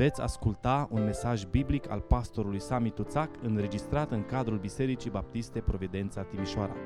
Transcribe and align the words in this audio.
Veți 0.00 0.20
asculta 0.20 0.88
un 0.90 1.04
mesaj 1.04 1.44
biblic 1.44 1.90
al 1.90 2.00
pastorului 2.00 2.60
Sami 2.60 2.90
Tuțac 2.90 3.30
înregistrat 3.42 4.10
în 4.10 4.24
cadrul 4.24 4.58
Bisericii 4.58 5.10
Baptiste 5.10 5.60
Providența 5.60 6.22
Timișoara. 6.22 6.76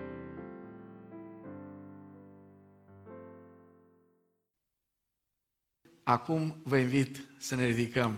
Acum 6.02 6.56
vă 6.62 6.76
invit 6.76 7.24
să 7.38 7.54
ne 7.54 7.64
ridicăm, 7.64 8.16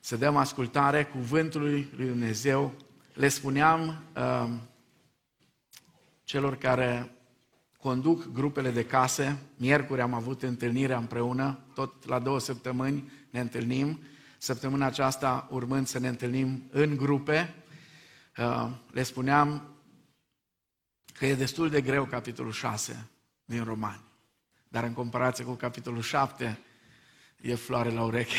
să 0.00 0.16
dăm 0.16 0.36
ascultare 0.36 1.04
cuvântului 1.04 1.92
lui 1.96 2.06
Dumnezeu. 2.06 2.72
Le 3.12 3.28
spuneam 3.28 4.02
uh, 4.16 4.50
celor 6.24 6.56
care 6.56 7.10
conduc 7.78 8.32
grupele 8.32 8.70
de 8.70 8.84
case, 8.84 9.38
miercuri 9.56 10.00
am 10.00 10.14
avut 10.14 10.42
întâlnirea 10.42 10.98
împreună, 10.98 11.58
tot 11.74 12.06
la 12.06 12.18
două 12.18 12.38
săptămâni 12.38 13.12
ne 13.30 13.40
întâlnim, 13.40 13.98
săptămâna 14.44 14.86
aceasta 14.86 15.48
urmând 15.50 15.86
să 15.86 15.98
ne 15.98 16.08
întâlnim 16.08 16.68
în 16.70 16.96
grupe. 16.96 17.54
Uh, 18.36 18.70
le 18.90 19.02
spuneam 19.02 19.74
că 21.12 21.26
e 21.26 21.34
destul 21.34 21.70
de 21.70 21.80
greu 21.80 22.04
capitolul 22.04 22.52
6 22.52 23.10
din 23.44 23.64
Romani, 23.64 24.00
dar 24.68 24.84
în 24.84 24.92
comparație 24.92 25.44
cu 25.44 25.52
capitolul 25.52 26.02
7 26.02 26.58
e 27.40 27.54
floare 27.54 27.90
la 27.90 28.02
ureche. 28.02 28.36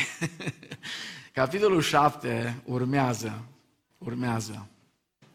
capitolul 1.41 1.81
7 1.81 2.61
urmează, 2.65 3.45
urmează. 3.97 4.67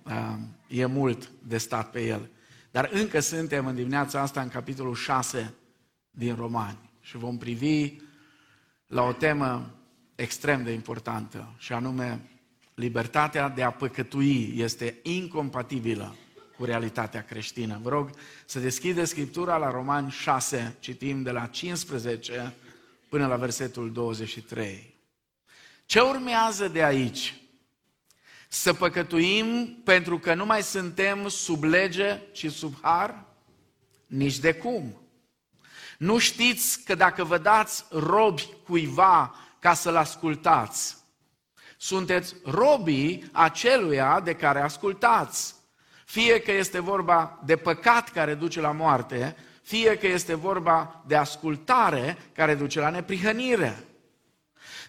Uh, 0.03 0.37
e 0.67 0.87
mult 0.87 1.31
de 1.43 1.59
stat 1.59 1.91
pe 1.91 2.05
el. 2.05 2.31
Dar 2.71 2.89
încă 2.93 3.21
suntem 3.21 3.67
în 3.67 3.75
dimineața 3.75 4.21
asta 4.21 4.41
în 4.41 4.49
capitolul 4.49 4.95
6 4.95 5.55
din 6.11 6.35
Romani 6.35 6.91
și 7.01 7.17
vom 7.17 7.39
privi 7.39 7.97
la 8.87 9.03
o 9.03 9.13
temă 9.13 9.75
extrem 10.21 10.63
de 10.63 10.71
importantă 10.71 11.55
și 11.59 11.73
anume 11.73 12.21
libertatea 12.75 13.49
de 13.49 13.63
a 13.63 13.71
păcătui 13.71 14.53
este 14.57 14.99
incompatibilă 15.03 16.17
cu 16.57 16.65
realitatea 16.65 17.25
creștină. 17.25 17.79
Vă 17.83 17.89
rog 17.89 18.11
să 18.47 18.59
deschideți 18.59 19.11
Scriptura 19.11 19.57
la 19.57 19.71
Romani 19.71 20.11
6, 20.11 20.77
citim 20.81 21.23
de 21.23 21.31
la 21.31 21.47
15 21.47 22.55
până 23.09 23.27
la 23.27 23.37
versetul 23.37 23.93
23. 23.93 24.95
Ce 25.87 26.01
urmează 26.01 26.69
de 26.69 26.85
aici? 26.85 27.35
Să 28.49 28.73
păcătuim 28.73 29.77
pentru 29.85 30.19
că 30.19 30.35
nu 30.35 30.47
mai 30.47 30.63
suntem 30.63 31.29
sub 31.29 31.63
lege, 31.63 32.21
ci 32.33 32.51
sub 32.51 32.75
har? 32.81 33.25
Nici 34.07 34.39
de 34.39 34.55
cum. 34.55 35.01
Nu 35.99 36.19
știți 36.19 36.85
că 36.85 36.95
dacă 36.95 37.25
vă 37.25 37.39
dați 37.39 37.85
robi 37.91 38.49
cuiva 38.65 39.35
ca 39.61 39.75
să-l 39.75 39.97
ascultați, 39.97 40.97
sunteți 41.77 42.35
robii 42.45 43.29
aceluia 43.33 44.21
de 44.21 44.35
care 44.35 44.61
ascultați. 44.61 45.55
Fie 46.05 46.41
că 46.41 46.53
este 46.53 46.81
vorba 46.81 47.41
de 47.45 47.57
păcat 47.57 48.09
care 48.09 48.35
duce 48.35 48.61
la 48.61 48.73
moarte, 48.73 49.37
fie 49.63 49.99
că 49.99 50.07
este 50.07 50.35
vorba 50.35 51.03
de 51.07 51.17
ascultare 51.17 52.19
care 52.35 52.55
duce 52.55 52.81
la 52.81 52.91
neprihănire. 52.91 53.85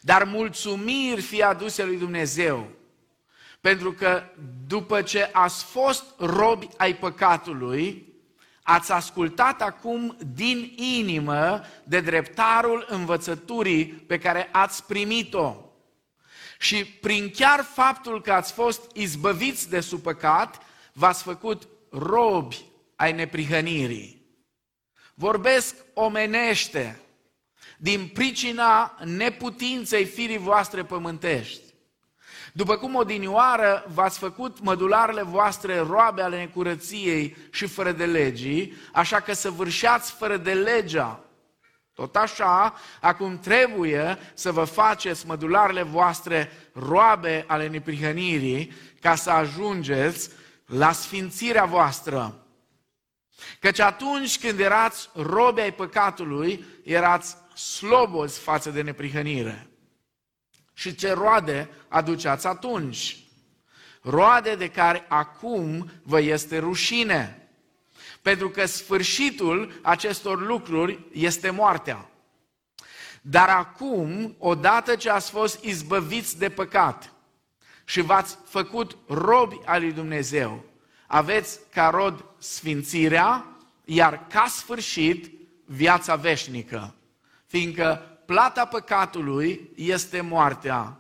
Dar 0.02 0.24
mulțumiri 0.24 1.22
fie 1.22 1.44
aduse 1.44 1.84
lui 1.84 1.98
Dumnezeu, 1.98 2.68
pentru 3.60 3.92
că 3.92 4.24
după 4.68 5.02
ce 5.02 5.30
ați 5.32 5.64
fost 5.64 6.04
robi 6.18 6.68
ai 6.78 6.96
păcatului, 6.96 8.11
ați 8.64 8.92
ascultat 8.92 9.62
acum 9.62 10.18
din 10.34 10.74
inimă 10.76 11.62
de 11.84 12.00
dreptarul 12.00 12.86
învățăturii 12.90 13.86
pe 13.86 14.20
care 14.20 14.50
ați 14.52 14.86
primit-o. 14.86 15.56
Și 16.60 16.86
prin 16.86 17.32
chiar 17.32 17.64
faptul 17.64 18.22
că 18.22 18.32
ați 18.32 18.54
fost 18.54 18.82
izbăviți 18.94 19.70
de 19.70 19.80
sub 19.80 20.02
păcat, 20.02 20.62
v-ați 20.94 21.24
făcut 21.24 21.68
robi 21.90 22.66
ai 22.96 23.12
neprihănirii. 23.14 24.22
Vorbesc 25.14 25.76
omenește 25.94 27.00
din 27.78 28.08
pricina 28.08 28.98
neputinței 29.04 30.06
firii 30.06 30.38
voastre 30.38 30.84
pământești. 30.84 31.71
După 32.54 32.78
cum 32.78 32.96
odinioară 32.96 33.86
v-ați 33.94 34.20
făcut 34.20 34.60
mădularele 34.60 35.22
voastre 35.22 35.80
roabe 35.80 36.22
ale 36.22 36.38
necurăției 36.38 37.36
și 37.52 37.68
fără 37.68 37.92
de 37.92 38.06
legii, 38.06 38.74
așa 38.94 39.20
că 39.20 39.34
să 39.34 39.50
vârșeați 39.50 40.12
fără 40.12 40.38
de 40.38 40.54
legea. 40.54 41.24
Tot 41.94 42.16
așa, 42.16 42.74
acum 43.02 43.40
trebuie 43.40 44.18
să 44.34 44.52
vă 44.52 44.64
faceți 44.64 45.28
mădularele 45.28 45.84
voastre 45.84 46.52
roabe 46.74 47.44
ale 47.48 47.68
neprihănirii 47.68 48.74
ca 49.02 49.16
să 49.16 49.30
ajungeți 49.30 50.30
la 50.66 50.92
sfințirea 50.92 51.66
voastră. 51.66 52.46
Căci 53.60 53.80
atunci 53.80 54.40
când 54.40 54.60
erați 54.60 55.10
robe 55.14 55.62
ai 55.62 55.74
păcatului, 55.74 56.66
erați 56.84 57.36
slobozi 57.54 58.40
față 58.40 58.70
de 58.70 58.82
neprihănire. 58.82 59.71
Și 60.74 60.96
ce 60.96 61.14
roade 61.14 61.70
aduceați 61.88 62.48
atunci? 62.48 63.18
Roade 64.02 64.56
de 64.56 64.70
care 64.70 65.06
acum 65.08 65.92
vă 66.04 66.20
este 66.20 66.58
rușine. 66.58 67.50
Pentru 68.22 68.50
că 68.50 68.66
sfârșitul 68.66 69.80
acestor 69.82 70.48
lucruri 70.48 71.00
este 71.12 71.50
moartea. 71.50 72.10
Dar 73.22 73.50
acum, 73.50 74.36
odată 74.38 74.96
ce 74.96 75.10
ați 75.10 75.32
fost 75.32 75.64
izbăviți 75.64 76.38
de 76.38 76.50
păcat 76.50 77.14
și 77.86 78.02
v-ați 78.02 78.38
făcut 78.46 78.98
robi 79.08 79.60
al 79.66 79.82
lui 79.82 79.92
Dumnezeu, 79.92 80.66
aveți 81.08 81.60
ca 81.74 81.90
rod 81.90 82.26
sfințirea, 82.38 83.46
iar 83.86 84.28
ca 84.28 84.46
sfârșit 84.48 85.32
viața 85.66 86.16
veșnică. 86.16 86.96
Fiindcă 87.46 88.11
plata 88.32 88.66
păcatului 88.66 89.70
este 89.76 90.22
moartea, 90.22 90.98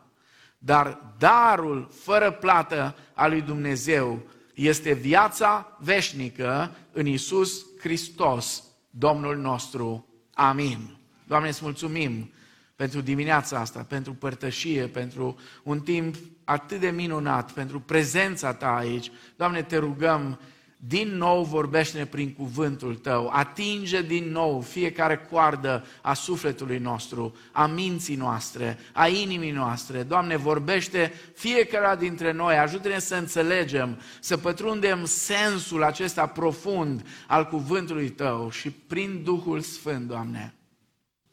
dar 0.57 1.13
darul 1.17 1.89
fără 2.03 2.31
plată 2.31 2.95
al 3.13 3.29
lui 3.29 3.41
Dumnezeu 3.41 4.21
este 4.53 4.93
viața 4.93 5.77
veșnică 5.79 6.75
în 6.91 7.05
Isus 7.05 7.65
Hristos, 7.79 8.63
Domnul 8.89 9.37
nostru. 9.37 10.07
Amin. 10.33 10.97
Doamne, 11.27 11.47
îți 11.47 11.63
mulțumim 11.63 12.31
pentru 12.75 13.01
dimineața 13.01 13.59
asta, 13.59 13.85
pentru 13.89 14.13
părtășie, 14.13 14.87
pentru 14.87 15.39
un 15.63 15.79
timp 15.79 16.15
atât 16.43 16.79
de 16.79 16.89
minunat, 16.89 17.51
pentru 17.51 17.79
prezența 17.79 18.53
Ta 18.53 18.75
aici. 18.75 19.11
Doamne, 19.35 19.61
te 19.61 19.77
rugăm 19.77 20.39
din 20.83 21.17
nou 21.17 21.43
vorbește 21.43 22.05
prin 22.05 22.33
cuvântul 22.33 22.95
tău, 22.95 23.29
atinge 23.29 24.01
din 24.01 24.31
nou 24.31 24.61
fiecare 24.61 25.17
coardă 25.17 25.85
a 26.01 26.13
sufletului 26.13 26.77
nostru, 26.77 27.35
a 27.51 27.65
minții 27.65 28.15
noastre, 28.15 28.77
a 28.93 29.07
inimii 29.07 29.51
noastre. 29.51 30.03
Doamne, 30.03 30.35
vorbește 30.35 31.13
fiecare 31.35 31.97
dintre 31.99 32.31
noi, 32.31 32.57
ajută-ne 32.57 32.99
să 32.99 33.15
înțelegem, 33.15 33.99
să 34.19 34.37
pătrundem 34.37 35.05
sensul 35.05 35.83
acesta 35.83 36.27
profund 36.27 37.05
al 37.27 37.47
cuvântului 37.47 38.09
tău 38.09 38.49
și 38.49 38.69
prin 38.71 39.23
Duhul 39.23 39.59
Sfânt, 39.59 40.07
Doamne, 40.07 40.53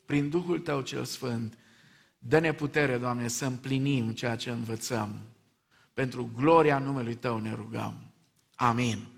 prin 0.07 0.29
Duhul 0.29 0.59
tău 0.59 0.81
cel 0.81 1.05
Sfânt, 1.05 1.59
dă-ne 2.19 2.53
putere, 2.53 2.97
Doamne, 2.97 3.29
să 3.29 3.45
împlinim 3.45 4.11
ceea 4.11 4.37
ce 4.37 4.51
învățăm. 4.51 5.21
Pentru 5.95 6.31
gloria 6.37 6.79
numelui 6.79 7.15
Tău 7.15 7.39
ne 7.39 7.55
rugăm. 7.55 7.95
Amin 8.55 9.17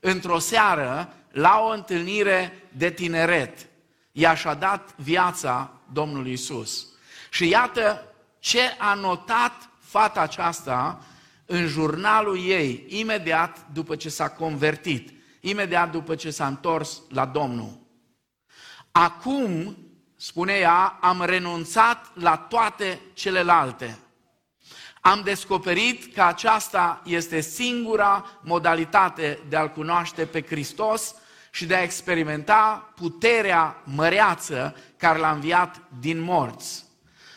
într-o 0.00 0.38
seară 0.38 1.14
la 1.30 1.60
o 1.66 1.72
întâlnire 1.72 2.68
de 2.72 2.90
tineret. 2.90 3.66
Ea 4.12 4.34
și-a 4.34 4.54
dat 4.54 4.94
viața 4.96 5.70
Domnului 5.92 6.32
Isus. 6.32 6.86
Și 7.30 7.48
iată 7.48 8.14
ce 8.38 8.60
a 8.78 8.94
notat 8.94 9.68
fata 9.80 10.20
aceasta 10.20 11.04
în 11.46 11.66
jurnalul 11.66 12.38
ei, 12.38 12.84
imediat 12.88 13.66
după 13.72 13.96
ce 13.96 14.08
s-a 14.08 14.28
convertit, 14.28 15.10
imediat 15.40 15.90
după 15.90 16.14
ce 16.14 16.30
s-a 16.30 16.46
întors 16.46 17.02
la 17.08 17.26
Domnul. 17.26 17.78
Acum, 18.92 19.76
spune 20.16 20.52
ea, 20.52 20.98
am 21.00 21.22
renunțat 21.24 22.10
la 22.14 22.36
toate 22.36 23.00
celelalte. 23.12 23.98
Am 25.00 25.20
descoperit 25.24 26.14
că 26.14 26.22
aceasta 26.22 27.02
este 27.04 27.40
singura 27.40 28.26
modalitate 28.42 29.38
de 29.48 29.56
a-L 29.56 29.70
cunoaște 29.70 30.24
pe 30.24 30.42
Hristos 30.42 31.14
și 31.50 31.66
de 31.66 31.74
a 31.74 31.82
experimenta 31.82 32.92
puterea 32.96 33.82
măreață 33.84 34.76
care 34.96 35.18
l-a 35.18 35.30
înviat 35.30 35.82
din 36.00 36.20
morți. 36.20 36.84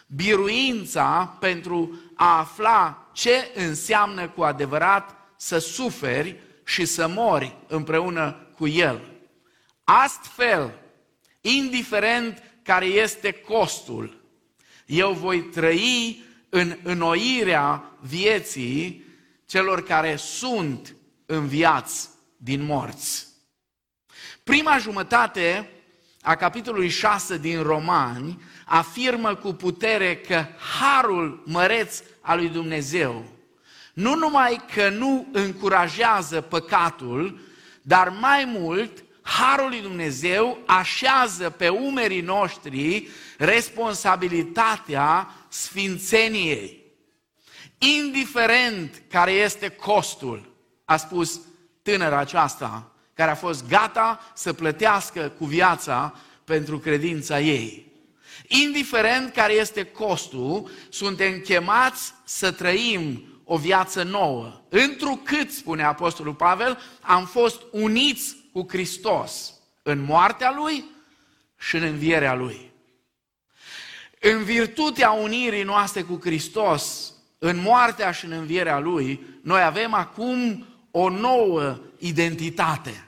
Biruința 0.07 1.35
pentru 1.39 1.99
a 2.15 2.37
afla 2.37 3.09
ce 3.13 3.51
înseamnă 3.55 4.29
cu 4.29 4.41
adevărat 4.41 5.15
să 5.35 5.57
suferi 5.57 6.39
și 6.65 6.85
să 6.85 7.07
mori 7.07 7.55
împreună 7.67 8.47
cu 8.57 8.67
El. 8.67 9.01
Astfel, 9.83 10.79
indiferent 11.41 12.43
care 12.69 12.85
este 12.85 13.31
costul, 13.31 14.21
eu 14.85 15.11
voi 15.11 15.41
trăi 15.41 16.23
în 16.49 16.77
înnoirea 16.83 17.83
vieții 17.99 19.05
celor 19.45 19.83
care 19.83 20.15
sunt 20.15 20.95
înviați 21.25 22.09
din 22.37 22.63
morți. 22.63 23.27
Prima 24.43 24.77
jumătate 24.77 25.69
a 26.21 26.35
capitolului 26.35 26.89
6 26.89 27.37
din 27.37 27.61
Romani 27.61 28.41
afirmă 28.65 29.35
cu 29.35 29.53
putere 29.53 30.17
că 30.17 30.45
harul 30.79 31.43
măreț 31.45 32.01
al 32.21 32.37
lui 32.37 32.49
Dumnezeu 32.49 33.25
nu 33.93 34.15
numai 34.15 34.61
că 34.73 34.89
nu 34.89 35.27
încurajează 35.31 36.41
păcatul, 36.41 37.39
dar 37.81 38.09
mai 38.09 38.45
mult 38.45 39.03
Harul 39.37 39.69
lui 39.69 39.81
Dumnezeu 39.81 40.57
așează 40.65 41.49
pe 41.49 41.69
umerii 41.69 42.21
noștri 42.21 43.07
responsabilitatea 43.37 45.35
sfințeniei. 45.47 46.83
Indiferent 47.77 49.01
care 49.09 49.31
este 49.31 49.69
costul, 49.69 50.55
a 50.85 50.97
spus 50.97 51.41
tânăra 51.81 52.17
aceasta, 52.17 52.91
care 53.13 53.31
a 53.31 53.35
fost 53.35 53.67
gata 53.67 54.31
să 54.33 54.53
plătească 54.53 55.33
cu 55.37 55.45
viața 55.45 56.15
pentru 56.43 56.79
credința 56.79 57.39
ei. 57.39 57.91
Indiferent 58.47 59.33
care 59.33 59.53
este 59.53 59.83
costul, 59.83 60.69
suntem 60.89 61.39
chemați 61.39 62.13
să 62.23 62.51
trăim 62.51 63.23
o 63.43 63.57
viață 63.57 64.03
nouă. 64.03 64.61
Întrucât, 64.69 65.51
spune 65.51 65.83
Apostolul 65.83 66.33
Pavel, 66.33 66.79
am 67.01 67.25
fost 67.25 67.61
uniți 67.71 68.38
cu 68.53 68.65
Hristos 68.69 69.53
în 69.83 69.99
moartea 69.99 70.53
Lui 70.57 70.85
și 71.57 71.75
în 71.75 71.83
învierea 71.83 72.33
Lui. 72.33 72.71
În 74.19 74.43
virtutea 74.43 75.11
unirii 75.11 75.63
noastre 75.63 76.01
cu 76.01 76.19
Hristos, 76.21 77.13
în 77.37 77.57
moartea 77.57 78.11
și 78.11 78.25
în 78.25 78.31
învierea 78.31 78.79
Lui, 78.79 79.25
noi 79.43 79.61
avem 79.61 79.93
acum 79.93 80.67
o 80.91 81.09
nouă 81.09 81.79
identitate. 81.97 83.07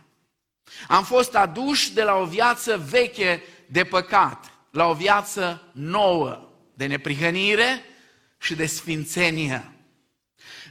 Am 0.88 1.04
fost 1.04 1.36
aduși 1.36 1.94
de 1.94 2.04
la 2.04 2.16
o 2.16 2.26
viață 2.26 2.78
veche 2.90 3.44
de 3.66 3.84
păcat, 3.84 4.54
la 4.72 4.86
o 4.86 4.94
viață 4.94 5.62
nouă 5.72 6.50
de 6.74 6.86
neprihănire 6.86 7.84
și 8.38 8.56
de 8.56 8.66
sfințenie. 8.66 9.72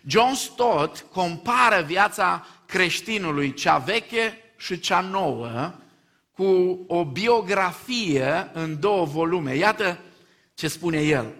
John 0.06 0.34
Stott 0.34 1.04
compară 1.12 1.82
viața 1.82 2.46
creștinului, 2.66 3.54
cea 3.54 3.78
veche 3.78 4.49
și 4.60 4.80
cea 4.80 5.00
nouă, 5.00 5.72
cu 6.32 6.78
o 6.86 7.04
biografie 7.04 8.50
în 8.52 8.80
două 8.80 9.04
volume. 9.04 9.56
Iată 9.56 9.98
ce 10.54 10.68
spune 10.68 11.00
el. 11.00 11.34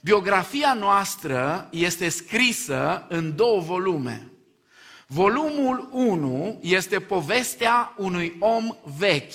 Biografia 0.00 0.74
noastră 0.74 1.68
este 1.70 2.08
scrisă 2.08 3.06
în 3.08 3.36
două 3.36 3.60
volume. 3.60 4.30
Volumul 5.06 5.88
1 5.92 6.58
este 6.62 7.00
povestea 7.00 7.94
unui 7.96 8.36
om 8.38 8.76
vechi, 8.96 9.32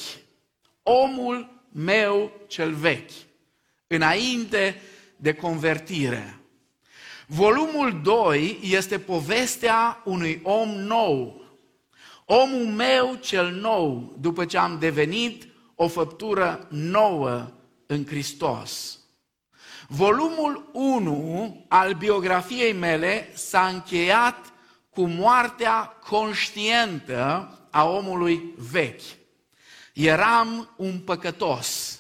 omul 0.84 1.62
meu 1.72 2.32
cel 2.48 2.74
vechi, 2.74 3.12
înainte 3.88 4.82
de 5.16 5.34
convertire. 5.34 6.40
Volumul 7.26 8.02
2 8.04 8.60
este 8.64 9.00
povestea 9.00 10.02
unui 10.06 10.40
om 10.44 10.70
nou, 10.70 11.47
omul 12.30 12.66
meu 12.66 13.16
cel 13.16 13.52
nou, 13.52 14.16
după 14.20 14.46
ce 14.46 14.58
am 14.58 14.80
devenit 14.80 15.48
o 15.76 15.88
făptură 15.88 16.68
nouă 16.70 17.52
în 17.86 18.06
Hristos. 18.06 19.00
Volumul 19.88 20.70
1 20.74 21.66
al 21.68 21.94
biografiei 21.94 22.74
mele 22.74 23.32
s-a 23.34 23.68
încheiat 23.68 24.54
cu 24.90 25.06
moartea 25.06 25.86
conștientă 25.86 27.52
a 27.72 27.90
omului 27.90 28.54
vechi. 28.58 29.02
Eram 29.94 30.74
un 30.78 31.00
păcătos, 31.00 32.00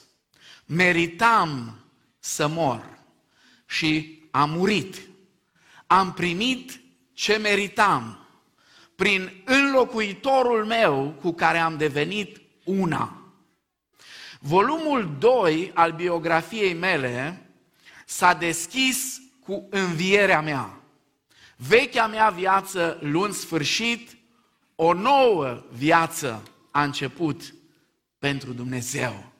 meritam 0.65 1.79
să 2.19 2.47
mor 2.47 2.99
și 3.65 4.21
am 4.31 4.49
murit. 4.49 5.01
Am 5.87 6.13
primit 6.13 6.81
ce 7.13 7.37
meritam 7.37 8.26
prin 8.97 9.41
înlocuitorul 9.45 10.65
meu 10.65 11.15
cu 11.21 11.31
care 11.31 11.57
am 11.57 11.77
devenit 11.77 12.41
una. 12.63 13.31
Volumul 14.39 15.15
2 15.19 15.71
al 15.73 15.91
biografiei 15.91 16.73
mele 16.73 17.45
s-a 18.05 18.33
deschis 18.33 19.21
cu 19.43 19.67
învierea 19.69 20.41
mea. 20.41 20.81
Vechea 21.55 22.07
mea 22.07 22.29
viață 22.29 22.97
luând 23.01 23.33
sfârșit, 23.33 24.17
o 24.75 24.93
nouă 24.93 25.63
viață 25.71 26.43
a 26.71 26.83
început 26.83 27.53
pentru 28.19 28.53
Dumnezeu. 28.53 29.31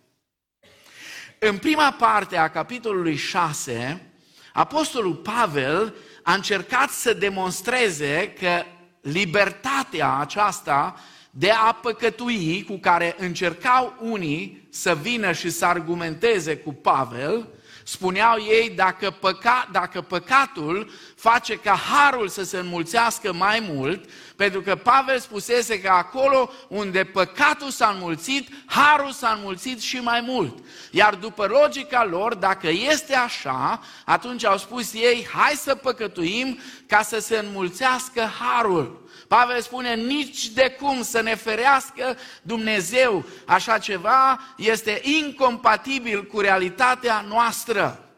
În 1.40 1.58
prima 1.58 1.92
parte 1.92 2.38
a 2.38 2.50
capitolului 2.50 3.16
6, 3.16 4.12
Apostolul 4.54 5.16
Pavel 5.16 5.96
a 6.24 6.34
încercat 6.34 6.90
să 6.90 7.14
demonstreze 7.14 8.34
că 8.40 8.64
libertatea 9.12 10.18
aceasta 10.20 10.96
de 11.30 11.50
a 11.50 11.72
păcătui 11.72 12.66
cu 12.68 12.78
care 12.78 13.16
încercau 13.18 13.94
unii 14.02 14.68
să 14.70 14.98
vină 15.02 15.32
și 15.32 15.50
să 15.50 15.66
argumenteze 15.66 16.58
cu 16.58 16.74
Pavel, 16.74 17.48
spuneau 17.88 18.38
ei, 18.38 18.70
dacă, 18.70 19.16
păca, 19.20 19.70
dacă 19.72 20.02
păcatul 20.02 20.92
face 21.16 21.56
ca 21.56 21.76
harul 21.76 22.28
să 22.28 22.44
se 22.44 22.58
înmulțească 22.58 23.34
mai 23.34 23.66
mult, 23.72 24.10
pentru 24.36 24.62
că 24.62 24.76
Pavel 24.76 25.20
spusese 25.20 25.82
că 25.82 25.90
acolo 25.90 26.50
unde 26.68 27.04
păcatul 27.04 27.70
s-a 27.70 27.92
înmulțit, 27.94 28.50
harul 28.66 29.12
s-a 29.12 29.34
înmulțit 29.36 29.82
și 29.82 29.98
mai 29.98 30.22
mult. 30.22 30.58
Iar 30.92 31.16
după 31.16 31.46
logica 31.46 32.06
lor, 32.06 32.36
dacă 32.36 32.70
este 32.70 33.16
așa, 33.16 33.82
atunci 34.06 34.46
au 34.46 34.58
spus 34.58 34.94
ei, 34.94 35.28
hai 35.34 35.54
să 35.54 35.76
păcătuim 35.76 36.60
ca 36.88 37.02
să 37.02 37.20
se 37.20 37.38
înmulțească 37.38 38.30
harul. 38.40 39.07
Pavel 39.28 39.62
spune 39.62 39.96
nici 39.96 40.48
de 40.50 40.76
cum 40.80 41.04
să 41.04 41.22
ne 41.22 41.36
ferească 41.36 42.18
Dumnezeu. 42.42 43.26
Așa 43.46 43.78
ceva 43.78 44.40
este 44.58 45.02
incompatibil 45.04 46.26
cu 46.26 46.40
realitatea 46.40 47.26
noastră. 47.28 48.10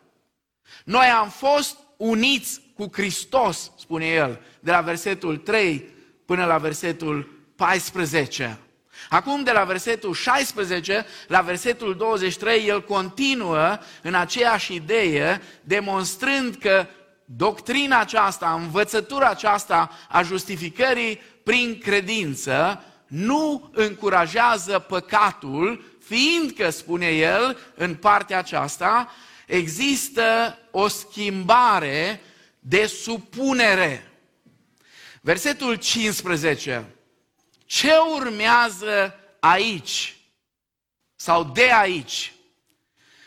Noi 0.83 1.05
am 1.05 1.29
fost 1.29 1.77
uniți 1.97 2.61
cu 2.75 2.89
Hristos, 2.91 3.71
spune 3.77 4.05
el, 4.05 4.41
de 4.59 4.71
la 4.71 4.81
versetul 4.81 5.37
3 5.37 5.89
până 6.25 6.45
la 6.45 6.57
versetul 6.57 7.43
14. 7.55 8.59
Acum, 9.09 9.43
de 9.43 9.51
la 9.51 9.63
versetul 9.63 10.13
16 10.13 11.05
la 11.27 11.41
versetul 11.41 11.95
23, 11.95 12.67
el 12.67 12.83
continuă 12.83 13.77
în 14.01 14.13
aceeași 14.13 14.73
idee, 14.73 15.41
demonstrând 15.61 16.55
că 16.55 16.87
doctrina 17.35 17.99
aceasta, 17.99 18.53
învățătura 18.53 19.29
aceasta 19.29 19.91
a 20.09 20.21
justificării 20.21 21.15
prin 21.43 21.79
credință 21.79 22.83
nu 23.07 23.69
încurajează 23.73 24.79
păcatul, 24.79 25.97
fiindcă, 26.03 26.69
spune 26.69 27.07
el 27.07 27.57
în 27.75 27.95
partea 27.95 28.37
aceasta, 28.37 29.11
există 29.47 30.57
o 30.71 30.87
schimbare 30.87 32.21
de 32.59 32.85
supunere. 32.85 34.11
Versetul 35.21 35.75
15. 35.75 36.85
Ce 37.65 37.91
urmează 38.15 39.19
aici? 39.39 40.15
Sau 41.15 41.43
de 41.43 41.71
aici? 41.71 42.33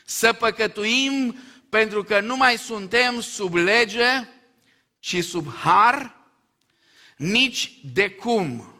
Să 0.04 0.32
păcătuim 0.32 1.36
pentru 1.78 2.02
că 2.02 2.20
nu 2.20 2.36
mai 2.36 2.56
suntem 2.56 3.20
sub 3.20 3.54
lege, 3.54 4.28
ci 4.98 5.24
sub 5.24 5.54
har? 5.54 6.16
Nici 7.16 7.78
de 7.92 8.10
cum. 8.10 8.74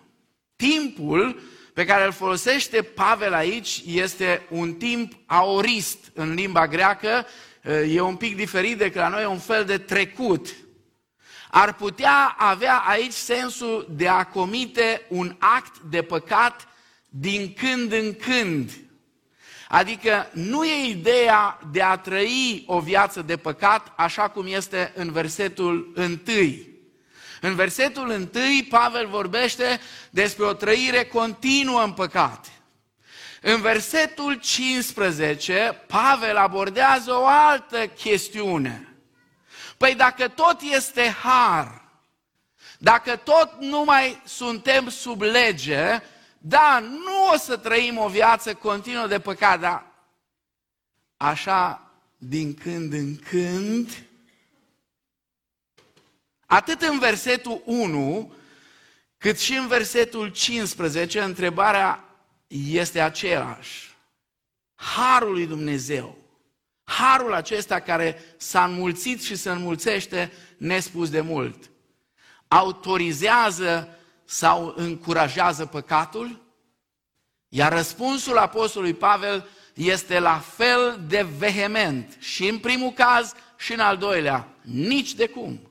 Timpul 0.56 1.40
pe 1.74 1.84
care 1.84 2.04
îl 2.04 2.12
folosește 2.12 2.82
Pavel 2.82 3.32
aici 3.32 3.82
este 3.86 4.46
un 4.50 4.74
timp 4.74 5.12
aorist 5.26 5.98
în 6.14 6.34
limba 6.34 6.68
greacă, 6.68 7.26
e 7.88 8.00
un 8.00 8.16
pic 8.16 8.36
diferit 8.36 8.78
decât 8.78 9.00
la 9.00 9.08
noi, 9.08 9.24
un 9.24 9.38
fel 9.38 9.64
de 9.64 9.78
trecut. 9.78 10.54
Ar 11.50 11.74
putea 11.74 12.34
avea 12.38 12.76
aici 12.76 13.12
sensul 13.12 13.88
de 13.90 14.08
a 14.08 14.24
comite 14.24 15.06
un 15.08 15.36
act 15.38 15.78
de 15.78 16.02
păcat 16.02 16.68
din 17.08 17.52
când 17.52 17.92
în 17.92 18.14
când. 18.14 18.70
Adică 19.72 20.28
nu 20.32 20.64
e 20.64 20.88
ideea 20.88 21.58
de 21.70 21.82
a 21.82 21.96
trăi 21.96 22.64
o 22.66 22.80
viață 22.80 23.22
de 23.22 23.36
păcat 23.36 23.92
așa 23.96 24.28
cum 24.28 24.46
este 24.46 24.92
în 24.94 25.12
versetul 25.12 25.92
întâi. 25.94 26.68
În 27.40 27.54
versetul 27.54 28.08
1, 28.08 28.28
Pavel 28.68 29.06
vorbește 29.06 29.80
despre 30.10 30.44
o 30.44 30.52
trăire 30.52 31.04
continuă 31.04 31.82
în 31.82 31.92
păcat. 31.92 32.46
În 33.40 33.60
versetul 33.60 34.34
15, 34.34 35.84
Pavel 35.86 36.36
abordează 36.36 37.12
o 37.12 37.26
altă 37.26 37.86
chestiune. 37.86 38.96
Păi 39.76 39.94
dacă 39.94 40.28
tot 40.28 40.60
este 40.60 41.16
har, 41.22 41.82
dacă 42.78 43.16
tot 43.16 43.52
nu 43.60 43.84
mai 43.84 44.22
suntem 44.24 44.88
sub 44.88 45.20
lege, 45.20 46.02
da, 46.44 46.78
nu 46.78 47.32
o 47.32 47.36
să 47.36 47.56
trăim 47.56 47.98
o 47.98 48.08
viață 48.08 48.54
continuă 48.54 49.06
de 49.06 49.20
păcat, 49.20 49.60
dar 49.60 49.86
așa 51.16 51.90
din 52.16 52.54
când 52.54 52.92
în 52.92 53.16
când, 53.16 54.06
Atât 56.52 56.82
în 56.82 56.98
versetul 56.98 57.62
1, 57.64 58.32
cât 59.18 59.38
și 59.38 59.54
în 59.54 59.66
versetul 59.66 60.28
15, 60.28 61.20
întrebarea 61.20 62.04
este 62.46 63.00
aceeași. 63.00 63.96
Harul 64.74 65.32
lui 65.32 65.46
Dumnezeu, 65.46 66.16
harul 66.84 67.34
acesta 67.34 67.80
care 67.80 68.34
s-a 68.36 68.64
înmulțit 68.64 69.22
și 69.22 69.36
se 69.36 69.50
înmulțește 69.50 70.32
nespus 70.56 71.10
de 71.10 71.20
mult, 71.20 71.70
autorizează 72.48 73.98
sau 74.32 74.74
încurajează 74.76 75.66
păcatul? 75.66 76.42
Iar 77.48 77.72
răspunsul 77.72 78.38
Apostolului 78.38 78.94
Pavel 78.94 79.48
este 79.74 80.18
la 80.18 80.38
fel 80.38 81.04
de 81.08 81.26
vehement 81.38 82.16
și 82.18 82.48
în 82.48 82.58
primul 82.58 82.92
caz 82.92 83.32
și 83.58 83.72
în 83.72 83.80
al 83.80 83.96
doilea, 83.96 84.48
nici 84.62 85.14
de 85.14 85.26
cum. 85.26 85.70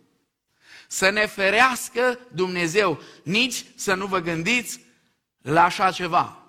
Să 0.87 1.09
ne 1.09 1.25
ferească 1.25 2.19
Dumnezeu, 2.31 3.01
nici 3.23 3.65
să 3.75 3.93
nu 3.93 4.05
vă 4.05 4.19
gândiți 4.19 4.79
la 5.41 5.63
așa 5.63 5.91
ceva. 5.91 6.43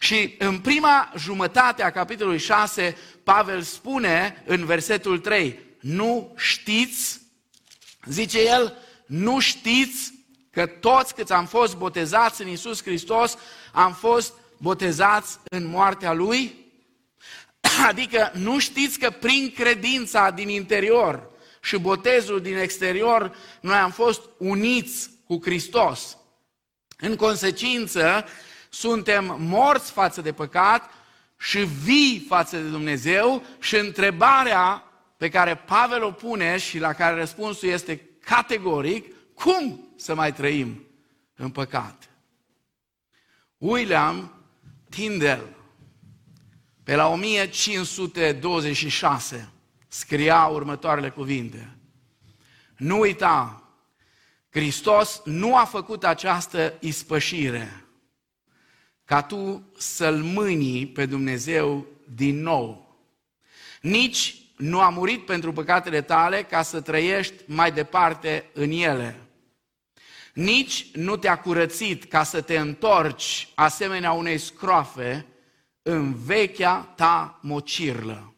Și 0.00 0.34
în 0.38 0.60
prima 0.60 1.12
jumătate 1.16 1.82
a 1.82 1.90
capitolului 1.90 2.38
6, 2.38 2.96
Pavel 3.24 3.62
spune 3.62 4.42
în 4.46 4.64
versetul 4.64 5.18
3, 5.18 5.58
nu 5.80 6.34
știți, 6.36 7.20
zice 8.04 8.40
el, 8.40 8.76
nu 9.06 9.38
știți 9.38 10.16
că 10.58 10.66
toți 10.66 11.14
câți 11.14 11.32
am 11.32 11.46
fost 11.46 11.76
botezați 11.76 12.42
în 12.42 12.48
Isus 12.48 12.82
Hristos, 12.82 13.36
am 13.72 13.92
fost 13.92 14.32
botezați 14.56 15.38
în 15.50 15.66
moartea 15.66 16.12
Lui? 16.12 16.54
Adică 17.88 18.30
nu 18.34 18.58
știți 18.58 18.98
că 18.98 19.10
prin 19.10 19.52
credința 19.54 20.30
din 20.30 20.48
interior, 20.48 21.30
și 21.62 21.78
botezul 21.78 22.40
din 22.40 22.56
exterior, 22.56 23.36
noi 23.60 23.76
am 23.76 23.90
fost 23.90 24.20
uniți 24.38 25.10
cu 25.26 25.38
Hristos. 25.42 26.16
În 26.98 27.16
consecință, 27.16 28.24
suntem 28.68 29.36
morți 29.40 29.90
față 29.90 30.20
de 30.20 30.32
păcat 30.32 30.90
și 31.38 31.58
vii 31.58 32.24
față 32.28 32.56
de 32.56 32.68
Dumnezeu 32.68 33.42
și 33.60 33.76
întrebarea 33.76 34.84
pe 35.16 35.28
care 35.28 35.54
Pavel 35.54 36.02
o 36.02 36.10
pune 36.10 36.56
și 36.56 36.78
la 36.78 36.92
care 36.92 37.14
răspunsul 37.14 37.68
este 37.68 38.08
categoric, 38.24 39.14
cum 39.34 39.87
să 39.98 40.14
mai 40.14 40.32
trăim 40.32 40.86
în 41.34 41.50
păcat? 41.50 42.10
William 43.58 44.32
Tyndall, 44.88 45.56
pe 46.82 46.94
la 46.94 47.08
1526, 47.08 49.52
scria 49.88 50.46
următoarele 50.46 51.10
cuvinte. 51.10 51.76
Nu 52.76 52.98
uita, 52.98 53.62
Hristos 54.50 55.22
nu 55.24 55.56
a 55.56 55.64
făcut 55.64 56.04
această 56.04 56.74
ispășire 56.80 57.84
ca 59.04 59.22
tu 59.22 59.70
să-L 59.76 60.22
mânii 60.22 60.86
pe 60.86 61.06
Dumnezeu 61.06 61.86
din 62.14 62.40
nou. 62.40 62.96
Nici 63.80 64.36
nu 64.56 64.80
a 64.80 64.88
murit 64.88 65.26
pentru 65.26 65.52
păcatele 65.52 66.02
tale 66.02 66.42
ca 66.42 66.62
să 66.62 66.80
trăiești 66.80 67.34
mai 67.46 67.72
departe 67.72 68.50
în 68.52 68.70
ele. 68.70 69.27
Nici 70.38 70.94
nu 70.94 71.16
te-a 71.16 71.38
curățit 71.38 72.04
ca 72.04 72.22
să 72.22 72.40
te 72.40 72.58
întorci 72.58 73.48
asemenea 73.54 74.12
unei 74.12 74.38
scroafe 74.38 75.26
în 75.82 76.14
vechea 76.14 76.92
ta 76.96 77.38
mocirlă 77.42 78.32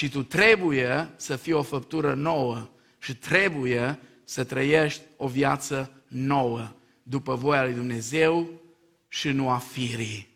ci 0.00 0.08
tu 0.08 0.22
trebuie 0.22 1.10
să 1.16 1.36
fii 1.36 1.52
o 1.52 1.62
făptură 1.62 2.14
nouă 2.14 2.68
și 2.98 3.14
trebuie 3.14 3.98
să 4.24 4.44
trăiești 4.44 5.02
o 5.16 5.26
viață 5.26 6.02
nouă 6.08 6.72
după 7.02 7.34
voia 7.34 7.64
lui 7.64 7.72
Dumnezeu 7.72 8.50
și 9.08 9.28
nu 9.28 9.50
a 9.50 9.58
firii. 9.58 10.28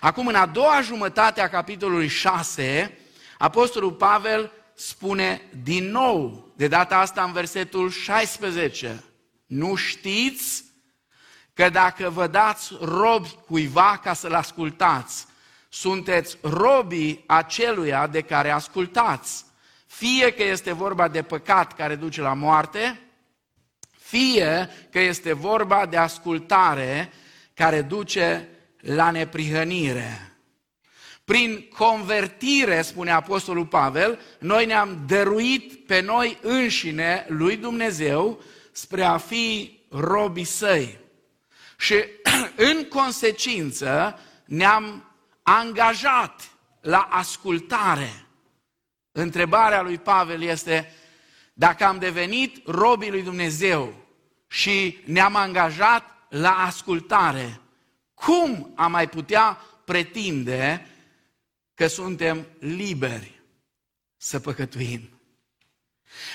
Acum, 0.00 0.26
în 0.26 0.34
a 0.34 0.46
doua 0.46 0.80
jumătate 0.80 1.40
a 1.40 1.48
capitolului 1.48 2.08
6, 2.08 2.98
Apostolul 3.38 3.92
Pavel 3.92 4.52
spune 4.74 5.40
din 5.62 5.84
nou, 5.90 6.52
de 6.56 6.68
data 6.68 6.98
asta 6.98 7.24
în 7.24 7.32
versetul 7.32 7.90
16, 7.90 9.04
nu 9.50 9.74
știți 9.74 10.64
că 11.54 11.68
dacă 11.68 12.10
vă 12.10 12.26
dați 12.26 12.72
robi 12.80 13.28
cuiva 13.46 14.00
ca 14.02 14.12
să-l 14.12 14.34
ascultați, 14.34 15.26
sunteți 15.68 16.38
robii 16.42 17.24
aceluia 17.26 18.06
de 18.06 18.20
care 18.20 18.50
ascultați. 18.50 19.44
Fie 19.86 20.32
că 20.32 20.42
este 20.42 20.72
vorba 20.72 21.08
de 21.08 21.22
păcat 21.22 21.74
care 21.74 21.94
duce 21.94 22.20
la 22.20 22.34
moarte, 22.34 23.00
fie 23.98 24.70
că 24.90 25.00
este 25.00 25.32
vorba 25.32 25.86
de 25.86 25.96
ascultare 25.96 27.12
care 27.54 27.82
duce 27.82 28.48
la 28.80 29.10
neprihănire. 29.10 30.34
Prin 31.24 31.68
convertire, 31.76 32.82
spune 32.82 33.10
Apostolul 33.10 33.66
Pavel, 33.66 34.20
noi 34.38 34.66
ne-am 34.66 35.04
dăruit 35.06 35.86
pe 35.86 36.00
noi 36.00 36.38
înșine 36.42 37.26
lui 37.28 37.56
Dumnezeu 37.56 38.42
spre 38.80 39.04
a 39.04 39.18
fi 39.18 39.78
robii 39.88 40.44
săi. 40.44 40.98
Și 41.78 41.94
în 42.70 42.84
consecință 42.84 44.18
ne-am 44.44 45.12
angajat 45.42 46.50
la 46.80 46.98
ascultare. 46.98 48.26
Întrebarea 49.12 49.82
lui 49.82 49.98
Pavel 49.98 50.42
este, 50.42 50.92
dacă 51.52 51.84
am 51.84 51.98
devenit 51.98 52.66
robii 52.66 53.10
lui 53.10 53.22
Dumnezeu 53.22 53.94
și 54.48 54.98
ne-am 55.04 55.36
angajat 55.36 56.04
la 56.28 56.64
ascultare, 56.64 57.60
cum 58.14 58.72
am 58.76 58.90
mai 58.90 59.08
putea 59.08 59.60
pretinde 59.84 60.86
că 61.74 61.86
suntem 61.86 62.46
liberi 62.58 63.42
să 64.16 64.40
păcătuim? 64.40 65.20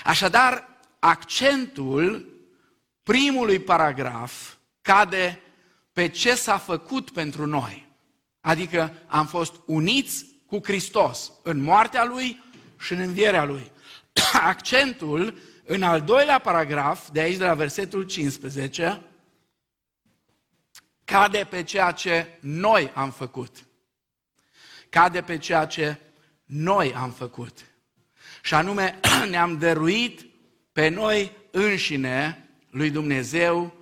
Așadar, 0.04 0.68
accentul 1.00 2.35
primului 3.06 3.60
paragraf 3.60 4.54
cade 4.82 5.42
pe 5.94 6.08
ce 6.08 6.36
s-a 6.36 6.58
făcut 6.58 7.10
pentru 7.10 7.46
noi. 7.46 7.88
Adică 8.42 8.94
am 9.08 9.28
fost 9.28 9.54
uniți 9.66 10.26
cu 10.46 10.60
Hristos 10.64 11.32
în 11.44 11.62
moartea 11.62 12.06
Lui 12.06 12.44
și 12.80 12.94
în 12.94 13.00
învierea 13.00 13.44
Lui. 13.44 13.72
Accentul 14.52 15.38
în 15.66 15.84
al 15.84 16.02
doilea 16.02 16.40
paragraf, 16.40 17.10
de 17.10 17.20
aici 17.20 17.38
de 17.38 17.46
la 17.46 17.54
versetul 17.54 18.04
15, 18.04 19.02
cade 21.04 21.48
pe 21.50 21.64
ceea 21.64 21.92
ce 21.92 22.38
noi 22.40 22.92
am 22.94 23.12
făcut. 23.12 23.66
Cade 24.90 25.22
pe 25.22 25.38
ceea 25.38 25.66
ce 25.66 26.00
noi 26.46 26.94
am 26.94 27.12
făcut. 27.12 27.66
Și 28.42 28.54
anume, 28.54 29.00
ne-am 29.30 29.58
dăruit 29.58 30.26
pe 30.72 30.88
noi 30.88 31.32
înșine 31.52 32.45
lui 32.76 32.90
Dumnezeu 32.90 33.74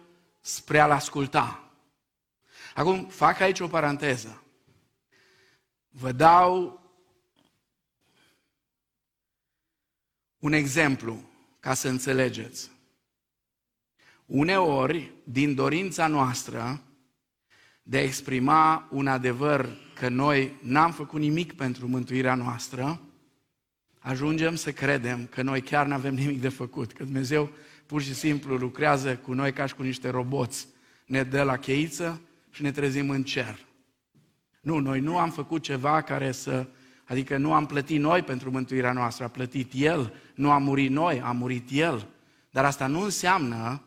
spre 0.41 0.79
a-L 0.79 0.91
asculta. 0.91 1.71
Acum, 2.75 3.05
fac 3.05 3.39
aici 3.39 3.59
o 3.59 3.67
paranteză. 3.67 4.43
Vă 5.89 6.12
dau 6.12 6.81
un 10.39 10.53
exemplu 10.53 11.29
ca 11.59 11.73
să 11.73 11.88
înțelegeți. 11.88 12.71
Uneori, 14.25 15.12
din 15.23 15.55
dorința 15.55 16.07
noastră 16.07 16.81
de 17.83 17.97
a 17.97 18.03
exprima 18.03 18.88
un 18.91 19.07
adevăr 19.07 19.77
că 19.95 20.09
noi 20.09 20.59
n-am 20.62 20.91
făcut 20.91 21.19
nimic 21.19 21.53
pentru 21.53 21.88
mântuirea 21.88 22.35
noastră, 22.35 23.01
ajungem 24.00 24.55
să 24.55 24.71
credem 24.71 25.25
că 25.25 25.41
noi 25.41 25.62
chiar 25.62 25.85
nu 25.85 25.93
avem 25.93 26.13
nimic 26.13 26.41
de 26.41 26.50
făcut, 26.50 26.93
că 26.93 27.03
Dumnezeu 27.03 27.51
pur 27.85 28.01
și 28.01 28.13
simplu 28.13 28.55
lucrează 28.55 29.15
cu 29.15 29.33
noi 29.33 29.53
ca 29.53 29.65
și 29.65 29.75
cu 29.75 29.83
niște 29.83 30.09
roboți. 30.09 30.67
Ne 31.05 31.23
dă 31.23 31.43
la 31.43 31.57
cheiță 31.57 32.21
și 32.51 32.61
ne 32.61 32.71
trezim 32.71 33.09
în 33.09 33.23
cer. 33.23 33.59
Nu, 34.61 34.79
noi 34.79 34.99
nu 34.99 35.17
am 35.17 35.31
făcut 35.31 35.61
ceva 35.61 36.01
care 36.01 36.31
să... 36.31 36.67
Adică 37.05 37.37
nu 37.37 37.53
am 37.53 37.65
plătit 37.65 37.99
noi 37.99 38.21
pentru 38.21 38.51
mântuirea 38.51 38.91
noastră, 38.91 39.25
a 39.25 39.27
plătit 39.27 39.71
El. 39.75 40.13
Nu 40.35 40.51
am 40.51 40.63
murit 40.63 40.91
noi, 40.91 41.21
a 41.21 41.31
murit 41.31 41.69
El. 41.71 42.07
Dar 42.49 42.65
asta 42.65 42.87
nu 42.87 43.01
înseamnă 43.01 43.83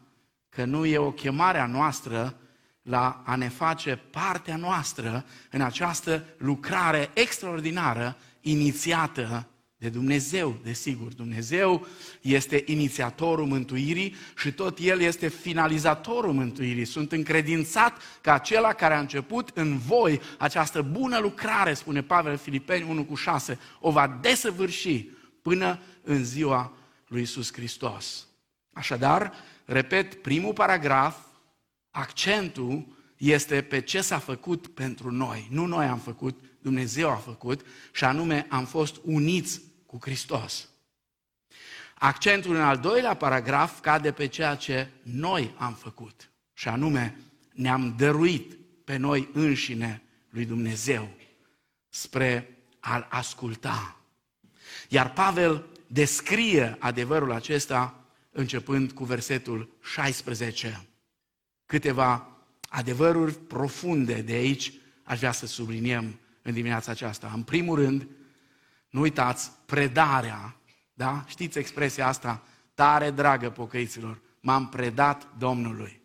că 0.48 0.64
nu 0.64 0.84
e 0.84 0.98
o 0.98 1.12
chemare 1.12 1.58
a 1.58 1.66
noastră 1.66 2.36
la 2.82 3.22
a 3.24 3.36
ne 3.36 3.48
face 3.48 3.96
partea 4.10 4.56
noastră 4.56 5.24
în 5.50 5.60
această 5.60 6.24
lucrare 6.38 7.10
extraordinară 7.14 8.16
inițiată 8.40 9.46
de 9.78 9.88
Dumnezeu, 9.88 10.58
desigur. 10.62 11.12
Dumnezeu 11.12 11.86
este 12.20 12.62
inițiatorul 12.66 13.46
mântuirii 13.46 14.14
și 14.36 14.52
tot 14.52 14.78
El 14.78 15.00
este 15.00 15.28
finalizatorul 15.28 16.32
mântuirii. 16.32 16.84
Sunt 16.84 17.12
încredințat 17.12 18.02
că 18.20 18.30
acela 18.30 18.72
care 18.72 18.94
a 18.94 19.00
început 19.00 19.50
în 19.54 19.78
voi 19.78 20.20
această 20.38 20.82
bună 20.82 21.18
lucrare, 21.18 21.74
spune 21.74 22.02
Pavel 22.02 22.36
Filipeni 22.36 22.88
1 22.88 23.04
cu 23.04 23.14
6, 23.14 23.58
o 23.80 23.90
va 23.90 24.18
desăvârși 24.20 25.08
până 25.42 25.80
în 26.02 26.24
ziua 26.24 26.72
lui 27.06 27.20
Iisus 27.20 27.52
Hristos. 27.52 28.26
Așadar, 28.72 29.32
repet, 29.64 30.14
primul 30.14 30.52
paragraf, 30.52 31.16
accentul 31.90 32.86
este 33.16 33.62
pe 33.62 33.80
ce 33.80 34.00
s-a 34.00 34.18
făcut 34.18 34.66
pentru 34.66 35.10
noi. 35.10 35.48
Nu 35.50 35.66
noi 35.66 35.86
am 35.86 35.98
făcut, 35.98 36.40
Dumnezeu 36.62 37.10
a 37.10 37.14
făcut 37.14 37.66
și 37.92 38.04
anume 38.04 38.46
am 38.48 38.64
fost 38.64 38.96
uniți 39.04 39.60
cu 39.86 39.98
Hristos. 40.00 40.68
Accentul 41.94 42.54
în 42.54 42.62
al 42.62 42.78
doilea 42.78 43.14
paragraf 43.14 43.80
cade 43.80 44.12
pe 44.12 44.26
ceea 44.26 44.54
ce 44.54 44.88
noi 45.02 45.54
am 45.58 45.74
făcut 45.74 46.30
și 46.52 46.68
anume 46.68 47.20
ne-am 47.52 47.94
dăruit 47.96 48.58
pe 48.84 48.96
noi 48.96 49.28
înșine 49.32 50.02
lui 50.30 50.44
Dumnezeu 50.44 51.08
spre 51.88 52.56
a-L 52.80 53.06
asculta. 53.10 53.96
Iar 54.88 55.12
Pavel 55.12 55.66
descrie 55.86 56.76
adevărul 56.78 57.32
acesta 57.32 58.04
începând 58.30 58.92
cu 58.92 59.04
versetul 59.04 59.76
16. 59.82 60.86
Câteva 61.66 62.36
adevăruri 62.68 63.34
profunde 63.34 64.20
de 64.20 64.32
aici 64.32 64.72
aș 65.02 65.18
vrea 65.18 65.32
să 65.32 65.46
subliniem 65.46 66.18
în 66.42 66.52
dimineața 66.52 66.90
aceasta. 66.90 67.30
În 67.34 67.42
primul 67.42 67.78
rând, 67.78 68.06
nu 68.96 69.02
uitați, 69.02 69.50
predarea, 69.66 70.56
da? 70.92 71.24
Știți 71.28 71.58
expresia 71.58 72.06
asta, 72.06 72.42
tare 72.74 73.10
dragă 73.10 73.50
pocăiților, 73.50 74.20
m-am 74.40 74.68
predat 74.68 75.28
Domnului. 75.38 76.00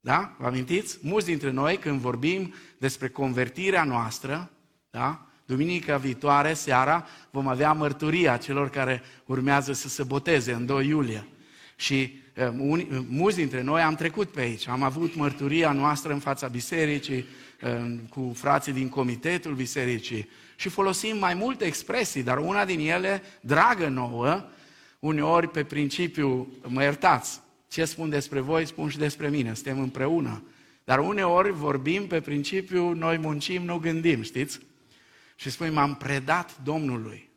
Da? 0.00 0.36
Vă 0.38 0.46
amintiți? 0.46 0.98
Mulți 1.02 1.26
dintre 1.26 1.50
noi, 1.50 1.76
când 1.76 2.00
vorbim 2.00 2.54
despre 2.78 3.08
convertirea 3.08 3.84
noastră, 3.84 4.50
da? 4.90 5.26
Duminica 5.44 5.96
viitoare, 5.96 6.54
seara, 6.54 7.06
vom 7.30 7.48
avea 7.48 7.72
mărturia 7.72 8.36
celor 8.36 8.70
care 8.70 9.02
urmează 9.26 9.72
să 9.72 9.88
se 9.88 10.02
boteze 10.02 10.52
în 10.52 10.66
2 10.66 10.86
iulie. 10.86 11.26
Și 11.76 12.20
uh, 12.36 13.02
mulți 13.08 13.36
dintre 13.36 13.62
noi 13.62 13.82
am 13.82 13.94
trecut 13.94 14.30
pe 14.30 14.40
aici. 14.40 14.68
Am 14.68 14.82
avut 14.82 15.14
mărturia 15.14 15.72
noastră 15.72 16.12
în 16.12 16.18
fața 16.18 16.48
bisericii, 16.48 17.24
uh, 17.62 17.94
cu 18.08 18.32
frații 18.34 18.72
din 18.72 18.88
comitetul 18.88 19.54
bisericii 19.54 20.28
și 20.60 20.68
folosim 20.68 21.18
mai 21.18 21.34
multe 21.34 21.64
expresii, 21.64 22.22
dar 22.22 22.38
una 22.38 22.64
din 22.64 22.80
ele, 22.80 23.22
dragă 23.40 23.88
nouă, 23.88 24.48
uneori 24.98 25.48
pe 25.48 25.64
principiu, 25.64 26.52
mă 26.66 26.82
iertați, 26.82 27.40
ce 27.68 27.84
spun 27.84 28.08
despre 28.08 28.40
voi, 28.40 28.66
spun 28.66 28.88
și 28.88 28.98
despre 28.98 29.28
mine, 29.28 29.54
suntem 29.54 29.80
împreună. 29.80 30.42
Dar 30.84 30.98
uneori 30.98 31.50
vorbim 31.50 32.06
pe 32.06 32.20
principiu, 32.20 32.92
noi 32.92 33.18
muncim, 33.18 33.62
nu 33.62 33.78
gândim, 33.78 34.22
știți? 34.22 34.60
Și 35.34 35.50
spui, 35.50 35.70
m-am 35.70 35.96
predat 35.96 36.62
Domnului. 36.62 37.30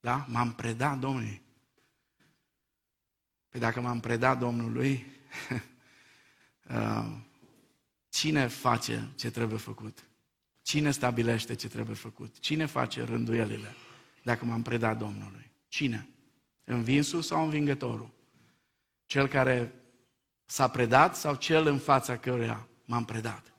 Da? 0.00 0.26
M-am 0.28 0.52
predat 0.52 0.98
Domnului. 0.98 1.42
Păi 3.48 3.60
dacă 3.60 3.80
m-am 3.80 4.00
predat 4.00 4.38
Domnului, 4.38 5.06
uh, 6.74 7.06
cine 8.08 8.46
face 8.46 9.08
ce 9.14 9.30
trebuie 9.30 9.58
făcut? 9.58 10.04
Cine 10.64 10.90
stabilește 10.90 11.54
ce 11.54 11.68
trebuie 11.68 11.96
făcut? 11.96 12.38
Cine 12.38 12.66
face 12.66 13.04
rânduielile 13.04 13.74
dacă 14.22 14.44
m-am 14.44 14.62
predat 14.62 14.98
Domnului? 14.98 15.50
Cine? 15.68 16.08
Învinsul 16.64 17.22
sau 17.22 17.44
învingătorul? 17.44 18.10
Cel 19.06 19.26
care 19.26 19.72
s-a 20.44 20.68
predat 20.68 21.16
sau 21.16 21.34
cel 21.34 21.66
în 21.66 21.78
fața 21.78 22.16
căruia 22.16 22.68
m-am 22.84 23.04
predat? 23.04 23.52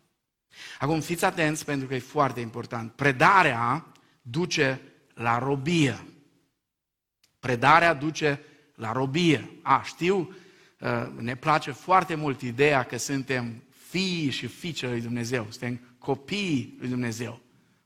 Acum 0.79 0.99
fiți 0.99 1.25
atenți 1.25 1.65
pentru 1.65 1.87
că 1.87 1.95
e 1.95 1.99
foarte 1.99 2.39
important. 2.39 2.91
Predarea 2.91 3.85
duce 4.21 4.81
la 5.13 5.37
robie. 5.37 6.05
Predarea 7.39 7.93
duce 7.93 8.41
la 8.75 8.91
robie. 8.91 9.49
A, 9.61 9.81
știu, 9.83 10.35
uh, 10.79 11.07
ne 11.17 11.35
place 11.35 11.71
foarte 11.71 12.15
mult 12.15 12.41
ideea 12.41 12.83
că 12.83 12.97
suntem 12.97 13.63
fii 13.89 14.29
și 14.29 14.47
fiice 14.47 14.87
lui 14.87 15.01
Dumnezeu, 15.01 15.47
suntem 15.49 15.79
copiii 16.05 16.75
lui 16.79 16.89
Dumnezeu. 16.89 17.39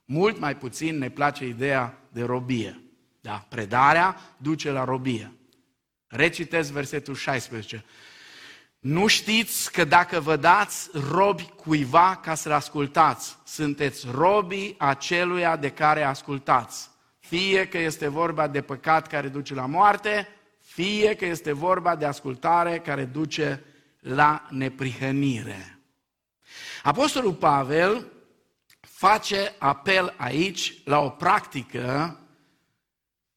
Mult 0.04 0.38
mai 0.38 0.56
puțin 0.56 0.98
ne 0.98 1.10
place 1.10 1.46
ideea 1.46 1.98
de 2.12 2.22
robie. 2.22 2.82
Da? 3.20 3.46
Predarea 3.48 4.16
duce 4.36 4.70
la 4.70 4.84
robie. 4.84 5.32
Recitez 6.06 6.70
versetul 6.70 7.14
16. 7.14 7.84
Nu 8.78 9.06
știți 9.06 9.72
că 9.72 9.84
dacă 9.84 10.20
vă 10.20 10.36
dați 10.36 10.90
robi 11.10 11.48
cuiva 11.56 12.20
ca 12.22 12.34
să-l 12.34 12.52
ascultați, 12.52 13.36
sunteți 13.44 14.06
robii 14.10 14.74
aceluia 14.78 15.56
de 15.56 15.70
care 15.70 16.02
ascultați. 16.02 16.90
Fie 17.18 17.68
că 17.68 17.78
este 17.78 18.08
vorba 18.08 18.48
de 18.48 18.60
păcat 18.60 19.06
care 19.06 19.28
duce 19.28 19.54
la 19.54 19.66
moarte, 19.66 20.28
fie 20.60 21.14
că 21.14 21.26
este 21.26 21.52
vorba 21.52 21.96
de 21.96 22.04
ascultare 22.04 22.78
care 22.78 23.04
duce 23.04 23.64
la 24.00 24.46
neprihănire. 24.50 25.79
Apostolul 26.82 27.34
Pavel 27.34 28.06
face 28.80 29.54
apel 29.58 30.14
aici 30.16 30.74
la 30.84 30.98
o 30.98 31.08
practică 31.08 32.18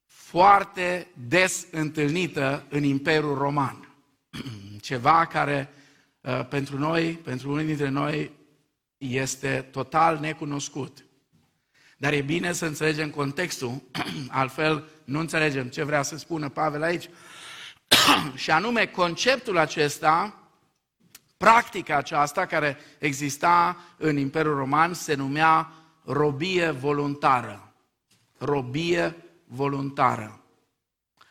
foarte 0.05 1.07
des 1.27 1.67
întâlnită 1.71 2.65
în 2.69 2.83
Imperiul 2.83 3.37
Roman. 3.37 3.95
Ceva 4.81 5.25
care 5.25 5.69
uh, 6.21 6.45
pentru 6.47 6.77
noi, 6.77 7.13
pentru 7.13 7.51
unii 7.51 7.65
dintre 7.65 7.89
noi, 7.89 8.31
este 8.97 9.67
total 9.71 10.19
necunoscut. 10.19 11.05
Dar 11.97 12.13
e 12.13 12.21
bine 12.21 12.53
să 12.53 12.65
înțelegem 12.65 13.09
contextul, 13.09 13.81
altfel 14.29 14.87
nu 15.03 15.19
înțelegem 15.19 15.67
ce 15.67 15.83
vrea 15.83 16.01
să 16.01 16.17
spună 16.17 16.49
Pavel 16.49 16.83
aici. 16.83 17.09
și 18.35 18.51
anume, 18.51 18.85
conceptul 18.85 19.57
acesta 19.57 20.42
Practica 21.37 21.97
aceasta 21.97 22.45
care 22.45 22.77
exista 22.99 23.77
în 23.97 24.17
Imperiul 24.17 24.55
Roman 24.55 24.93
se 24.93 25.13
numea 25.13 25.71
robie 26.03 26.69
voluntară. 26.69 27.73
Robie 28.37 29.15
voluntară. 29.45 30.43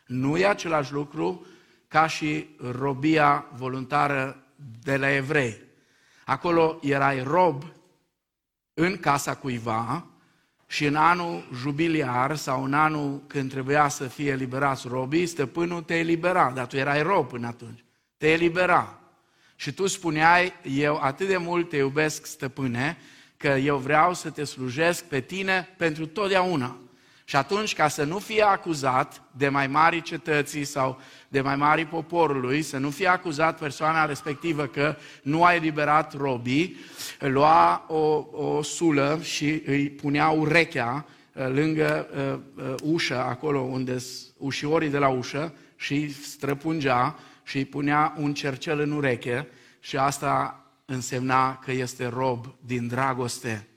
Nu 0.06 0.36
e 0.36 0.46
același 0.46 0.92
lucru 0.92 1.46
ca 1.88 2.06
și 2.06 2.48
robia 2.70 3.46
voluntară 3.52 4.46
de 4.82 4.96
la 4.96 5.10
evrei. 5.14 5.62
Acolo 6.24 6.78
erai 6.82 7.22
rob 7.22 7.64
în 8.74 8.96
casa 8.96 9.36
cuiva 9.36 10.06
și 10.66 10.84
în 10.84 10.96
anul 10.96 11.48
jubiliar 11.54 12.36
sau 12.36 12.64
în 12.64 12.74
anul 12.74 13.22
când 13.26 13.50
trebuia 13.50 13.88
să 13.88 14.06
fie 14.08 14.30
eliberați 14.30 14.88
robii, 14.88 15.26
stăpânul 15.26 15.82
te 15.82 15.94
elibera, 15.94 16.50
dar 16.50 16.66
tu 16.66 16.76
erai 16.76 17.02
rob 17.02 17.28
până 17.28 17.46
atunci. 17.46 17.84
Te 18.16 18.30
elibera. 18.30 19.01
Și 19.56 19.72
tu 19.72 19.86
spuneai, 19.86 20.52
eu 20.62 20.96
atât 20.96 21.28
de 21.28 21.36
mult 21.36 21.68
te 21.68 21.76
iubesc, 21.76 22.26
stăpâne, 22.26 22.98
că 23.36 23.48
eu 23.48 23.76
vreau 23.76 24.14
să 24.14 24.30
te 24.30 24.44
slujesc 24.44 25.04
pe 25.04 25.20
tine 25.20 25.68
pentru 25.76 26.06
totdeauna. 26.06 26.76
Și 27.24 27.36
atunci, 27.36 27.74
ca 27.74 27.88
să 27.88 28.04
nu 28.04 28.18
fie 28.18 28.42
acuzat 28.42 29.22
de 29.36 29.48
mai 29.48 29.66
mari 29.66 30.02
cetății 30.02 30.64
sau 30.64 31.00
de 31.28 31.40
mai 31.40 31.56
mari 31.56 31.86
poporului, 31.86 32.62
să 32.62 32.78
nu 32.78 32.90
fie 32.90 33.06
acuzat 33.06 33.58
persoana 33.58 34.06
respectivă 34.06 34.66
că 34.66 34.96
nu 35.22 35.44
a 35.44 35.54
eliberat 35.54 36.16
robii, 36.16 36.76
lua 37.18 37.84
o, 37.88 38.26
o 38.32 38.62
sulă 38.62 39.18
și 39.22 39.62
îi 39.66 39.90
punea 39.90 40.28
urechea 40.28 41.06
uh, 41.32 41.46
lângă 41.48 42.08
uh, 42.14 42.64
uh, 42.64 42.74
ușă, 42.82 43.18
acolo 43.18 43.60
unde 43.60 43.96
ușiorii 44.36 44.88
de 44.88 44.98
la 44.98 45.08
ușă, 45.08 45.54
și 45.76 46.12
străpungea 46.22 47.18
și 47.52 47.58
îi 47.58 47.64
punea 47.64 48.14
un 48.16 48.34
cercel 48.34 48.78
în 48.78 48.90
ureche 48.90 49.48
și 49.80 49.96
asta 49.96 50.66
însemna 50.84 51.58
că 51.58 51.72
este 51.72 52.06
rob 52.06 52.54
din 52.60 52.86
dragoste. 52.86 53.68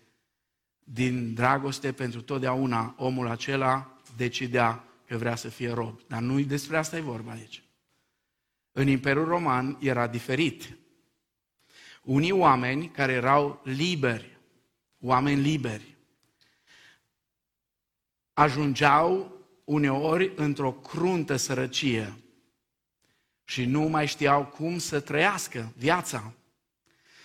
Din 0.83 1.33
dragoste 1.33 1.91
pentru 1.91 2.21
totdeauna 2.21 2.95
omul 2.97 3.27
acela 3.27 3.97
decidea 4.17 4.83
că 5.07 5.17
vrea 5.17 5.35
să 5.35 5.49
fie 5.49 5.71
rob. 5.71 5.99
Dar 6.07 6.21
nu 6.21 6.41
despre 6.41 6.77
asta 6.77 6.97
e 6.97 7.01
vorba 7.01 7.31
aici. 7.31 7.63
În 8.71 8.87
Imperiul 8.87 9.25
Roman 9.25 9.77
era 9.81 10.07
diferit. 10.07 10.77
Unii 12.03 12.31
oameni 12.31 12.89
care 12.89 13.11
erau 13.11 13.61
liberi, 13.63 14.37
oameni 14.99 15.41
liberi, 15.41 15.95
ajungeau 18.33 19.37
uneori 19.63 20.31
într-o 20.35 20.71
cruntă 20.71 21.35
sărăcie 21.35 22.13
și 23.45 23.65
nu 23.65 23.81
mai 23.81 24.07
știau 24.07 24.45
cum 24.45 24.77
să 24.77 24.99
trăiască 24.99 25.73
viața. 25.77 26.33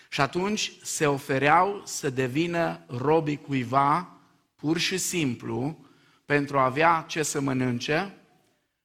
Și 0.09 0.20
atunci 0.20 0.72
se 0.83 1.06
ofereau 1.06 1.83
să 1.85 2.11
devină 2.11 2.85
robii 2.87 3.40
cuiva 3.40 4.09
pur 4.54 4.78
și 4.78 4.98
simplu 4.98 5.85
pentru 6.24 6.59
a 6.59 6.64
avea 6.64 7.04
ce 7.09 7.22
să 7.22 7.40
mănânce 7.40 8.14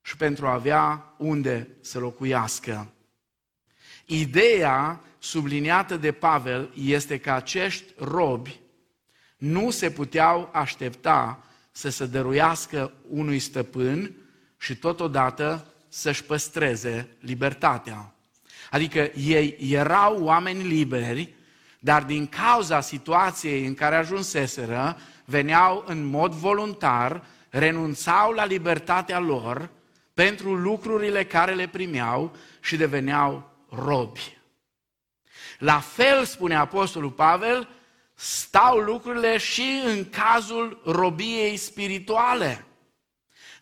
și 0.02 0.18
pentru 0.18 0.48
a 0.48 0.54
avea 0.54 1.14
unde 1.18 1.68
să 1.82 2.00
locuiască. 2.00 2.94
Ideea 4.06 5.02
subliniată 5.20 5.98
de 5.98 6.12
Pavel 6.12 6.72
este 6.76 7.20
că 7.20 7.32
acești 7.32 7.94
robi 7.98 8.60
nu 9.38 9.70
se 9.70 9.92
puteau 9.92 10.50
aștepta 10.54 11.44
să 11.72 11.90
se 11.90 12.06
dăruiască 12.06 12.94
unui 13.10 13.40
stăpân 13.40 14.16
și 14.58 14.76
totodată 14.76 15.75
să-și 15.96 16.24
păstreze 16.24 17.10
libertatea. 17.20 18.14
Adică 18.70 19.12
ei 19.16 19.58
erau 19.70 20.24
oameni 20.24 20.64
liberi, 20.64 21.34
dar 21.80 22.04
din 22.04 22.28
cauza 22.28 22.82
situației 22.82 23.66
în 23.66 23.74
care 23.74 23.96
ajunseseră, 23.96 24.98
veneau 25.26 25.84
în 25.88 26.06
mod 26.06 26.32
voluntar, 26.32 27.26
renunțau 27.50 28.32
la 28.32 28.46
libertatea 28.46 29.20
lor 29.20 29.70
pentru 30.14 30.54
lucrurile 30.54 31.26
care 31.26 31.54
le 31.54 31.68
primeau 31.68 32.36
și 32.60 32.76
deveneau 32.76 33.50
robi. 33.70 34.38
La 35.58 35.80
fel, 35.80 36.26
spune 36.26 36.56
Apostolul 36.56 37.12
Pavel, 37.12 37.70
stau 38.14 38.78
lucrurile 38.78 39.38
și 39.38 39.82
în 39.86 40.10
cazul 40.10 40.82
robiei 40.86 41.58
spirituale. 41.58 42.66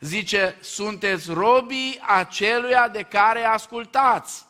Zice, 0.03 0.57
sunteți 0.59 1.31
robii 1.31 1.99
aceluia 2.01 2.87
de 2.87 3.01
care 3.01 3.43
ascultați. 3.43 4.45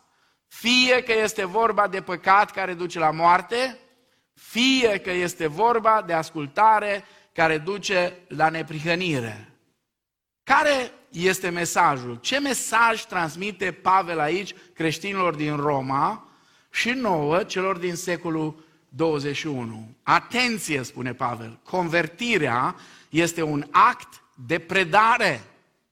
Fie 0.48 1.04
că 1.04 1.14
este 1.14 1.46
vorba 1.46 1.88
de 1.88 2.02
păcat 2.02 2.52
care 2.52 2.74
duce 2.74 3.00
la 3.00 3.12
moarte, 3.12 3.78
fie 4.34 4.98
că 4.98 5.12
este 5.12 5.48
vorba 5.48 6.04
de 6.06 6.14
ascultare 6.14 7.04
care 7.34 7.58
duce 7.58 8.18
la 8.28 8.50
neprihănire. 8.50 9.54
Care 10.44 10.92
este 11.12 11.50
mesajul? 11.50 12.16
Ce 12.22 12.40
mesaj 12.40 13.04
transmite 13.04 13.72
Pavel 13.72 14.20
aici 14.20 14.56
creștinilor 14.74 15.36
din 15.36 15.56
Roma 15.56 16.28
și 16.70 16.90
nouă 16.90 17.44
celor 17.44 17.78
din 17.78 17.96
secolul 17.96 18.66
21? 18.90 19.96
Atenție, 20.04 20.84
spune 20.84 21.14
Pavel, 21.14 21.60
convertirea 21.64 22.76
este 23.10 23.42
un 23.42 23.68
act 23.72 24.23
de 24.36 24.60
predare. 24.60 25.44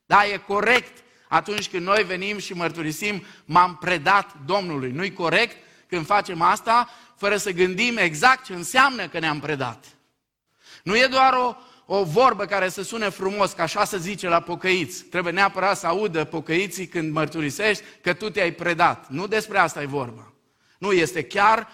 Da, 0.05 0.25
e 0.25 0.37
corect 0.37 1.03
atunci 1.27 1.69
când 1.69 1.85
noi 1.85 2.03
venim 2.03 2.37
și 2.37 2.53
mărturisim, 2.53 3.23
m-am 3.45 3.75
predat 3.75 4.35
Domnului. 4.45 4.91
Nu-i 4.91 5.13
corect 5.13 5.57
când 5.87 6.05
facem 6.05 6.41
asta 6.41 6.89
fără 7.17 7.37
să 7.37 7.51
gândim 7.51 7.97
exact 7.97 8.45
ce 8.45 8.53
înseamnă 8.53 9.07
că 9.07 9.19
ne-am 9.19 9.39
predat. 9.39 9.85
Nu 10.83 10.97
e 10.97 11.07
doar 11.07 11.33
o, 11.33 11.55
o 11.85 12.03
vorbă 12.03 12.45
care 12.45 12.69
să 12.69 12.83
sune 12.83 13.09
frumos, 13.09 13.51
că 13.51 13.61
așa 13.61 13.85
se 13.85 13.97
zice 13.97 14.27
la 14.27 14.39
pocăiți. 14.39 15.03
Trebuie 15.03 15.33
neapărat 15.33 15.77
să 15.77 15.87
audă 15.87 16.23
pocăiții 16.23 16.87
când 16.87 17.11
mărturisești 17.11 17.83
că 18.01 18.13
tu 18.13 18.29
te-ai 18.29 18.51
predat. 18.51 19.09
Nu 19.09 19.27
despre 19.27 19.57
asta 19.57 19.81
e 19.81 19.85
vorba. 19.85 20.33
Nu, 20.77 20.91
este 20.91 21.23
chiar 21.23 21.67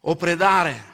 o 0.00 0.14
predare. 0.14 0.89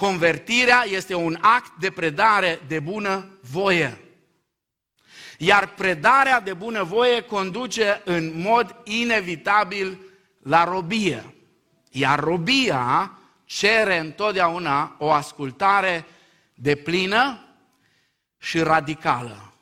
Convertirea 0.00 0.84
este 0.88 1.14
un 1.14 1.38
act 1.40 1.72
de 1.78 1.90
predare 1.90 2.60
de 2.66 2.80
bună 2.80 3.28
voie. 3.40 3.98
Iar 5.38 5.74
predarea 5.74 6.40
de 6.40 6.54
bună 6.54 6.82
voie 6.82 7.20
conduce 7.20 8.02
în 8.04 8.40
mod 8.40 8.76
inevitabil 8.84 9.98
la 10.42 10.64
robie. 10.64 11.34
Iar 11.90 12.20
robia 12.20 13.18
cere 13.44 13.98
întotdeauna 13.98 14.96
o 14.98 15.10
ascultare 15.10 16.04
de 16.54 16.74
plină 16.74 17.44
și 18.38 18.58
radicală. 18.58 19.52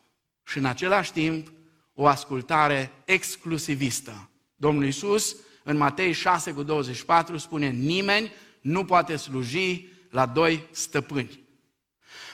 Și 0.45 0.59
în 0.59 0.65
același 0.65 1.13
timp 1.13 1.53
o 1.95 2.07
ascultare 2.07 2.91
exclusivistă. 3.05 4.31
Domnul 4.57 4.85
Iisus 4.85 5.37
în 5.63 5.77
Matei 5.77 6.13
6 6.13 6.53
cu 6.53 6.63
24 6.63 7.37
spune 7.37 7.69
nimeni 7.69 8.33
nu 8.61 8.85
poate 8.85 9.17
sluji 9.17 9.97
la 10.11 10.27
doi 10.27 10.69
stăpâni. 10.71 11.47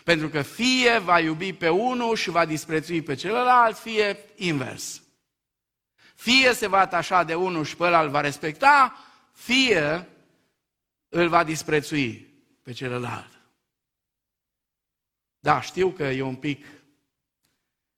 Pentru 0.04 0.28
că 0.28 0.42
fie 0.42 0.98
va 0.98 1.20
iubi 1.20 1.52
pe 1.52 1.68
unul 1.68 2.16
și 2.16 2.30
va 2.30 2.44
disprețui 2.44 3.02
pe 3.02 3.14
celălalt, 3.14 3.78
fie 3.78 4.18
invers. 4.36 5.02
Fie 6.14 6.52
se 6.52 6.66
va 6.66 6.78
atașa 6.78 7.24
de 7.24 7.34
unul 7.34 7.64
și 7.64 7.76
pe 7.76 7.84
ăla 7.84 8.02
îl 8.02 8.08
va 8.08 8.20
respecta, 8.20 8.98
fie 9.32 10.08
îl 11.08 11.28
va 11.28 11.44
disprețui 11.44 12.34
pe 12.62 12.72
celălalt. 12.72 13.30
Da, 15.38 15.60
știu 15.60 15.90
că 15.90 16.02
e 16.02 16.22
un 16.22 16.34
pic 16.36 16.66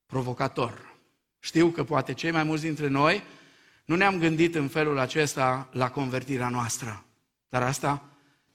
provocator. 0.06 0.94
Știu 1.38 1.68
că 1.70 1.84
poate 1.84 2.12
cei 2.12 2.30
mai 2.30 2.42
mulți 2.42 2.62
dintre 2.62 2.88
noi 2.88 3.22
nu 3.84 3.96
ne-am 3.96 4.18
gândit 4.18 4.54
în 4.54 4.68
felul 4.68 4.98
acesta 4.98 5.68
la 5.72 5.90
convertirea 5.90 6.48
noastră. 6.48 7.04
Dar 7.48 7.62
asta 7.62 8.04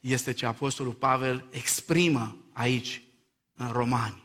este 0.02 0.32
ce 0.32 0.46
Apostolul 0.46 0.94
Pavel 0.94 1.48
exprimă 1.50 2.38
aici, 2.54 3.02
în 3.54 3.72
Romani. 3.72 4.24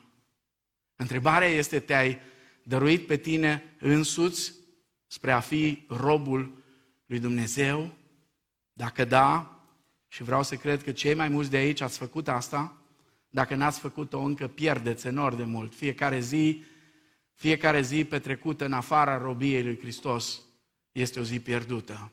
Întrebarea 0.96 1.48
este, 1.48 1.80
te-ai 1.80 2.20
dăruit 2.62 3.06
pe 3.06 3.16
tine 3.16 3.76
însuți 3.80 4.52
spre 5.06 5.32
a 5.32 5.40
fi 5.40 5.84
robul 5.88 6.64
lui 7.06 7.18
Dumnezeu? 7.18 7.94
Dacă 8.72 9.04
da, 9.04 9.60
și 10.08 10.22
vreau 10.22 10.42
să 10.42 10.56
cred 10.56 10.82
că 10.82 10.92
cei 10.92 11.14
mai 11.14 11.28
mulți 11.28 11.50
de 11.50 11.56
aici 11.56 11.80
ați 11.80 11.98
făcut 11.98 12.28
asta, 12.28 12.76
dacă 13.28 13.54
n-ați 13.54 13.80
făcut-o 13.80 14.20
încă, 14.20 14.48
pierdeți 14.48 15.06
enorm 15.06 15.36
de 15.36 15.44
mult. 15.44 15.74
Fiecare 15.74 16.20
zi, 16.20 16.64
fiecare 17.34 17.80
zi 17.80 18.04
petrecută 18.04 18.64
în 18.64 18.72
afara 18.72 19.18
robiei 19.18 19.62
lui 19.62 19.78
Hristos 19.78 20.42
este 20.92 21.20
o 21.20 21.22
zi 21.22 21.40
pierdută. 21.40 22.12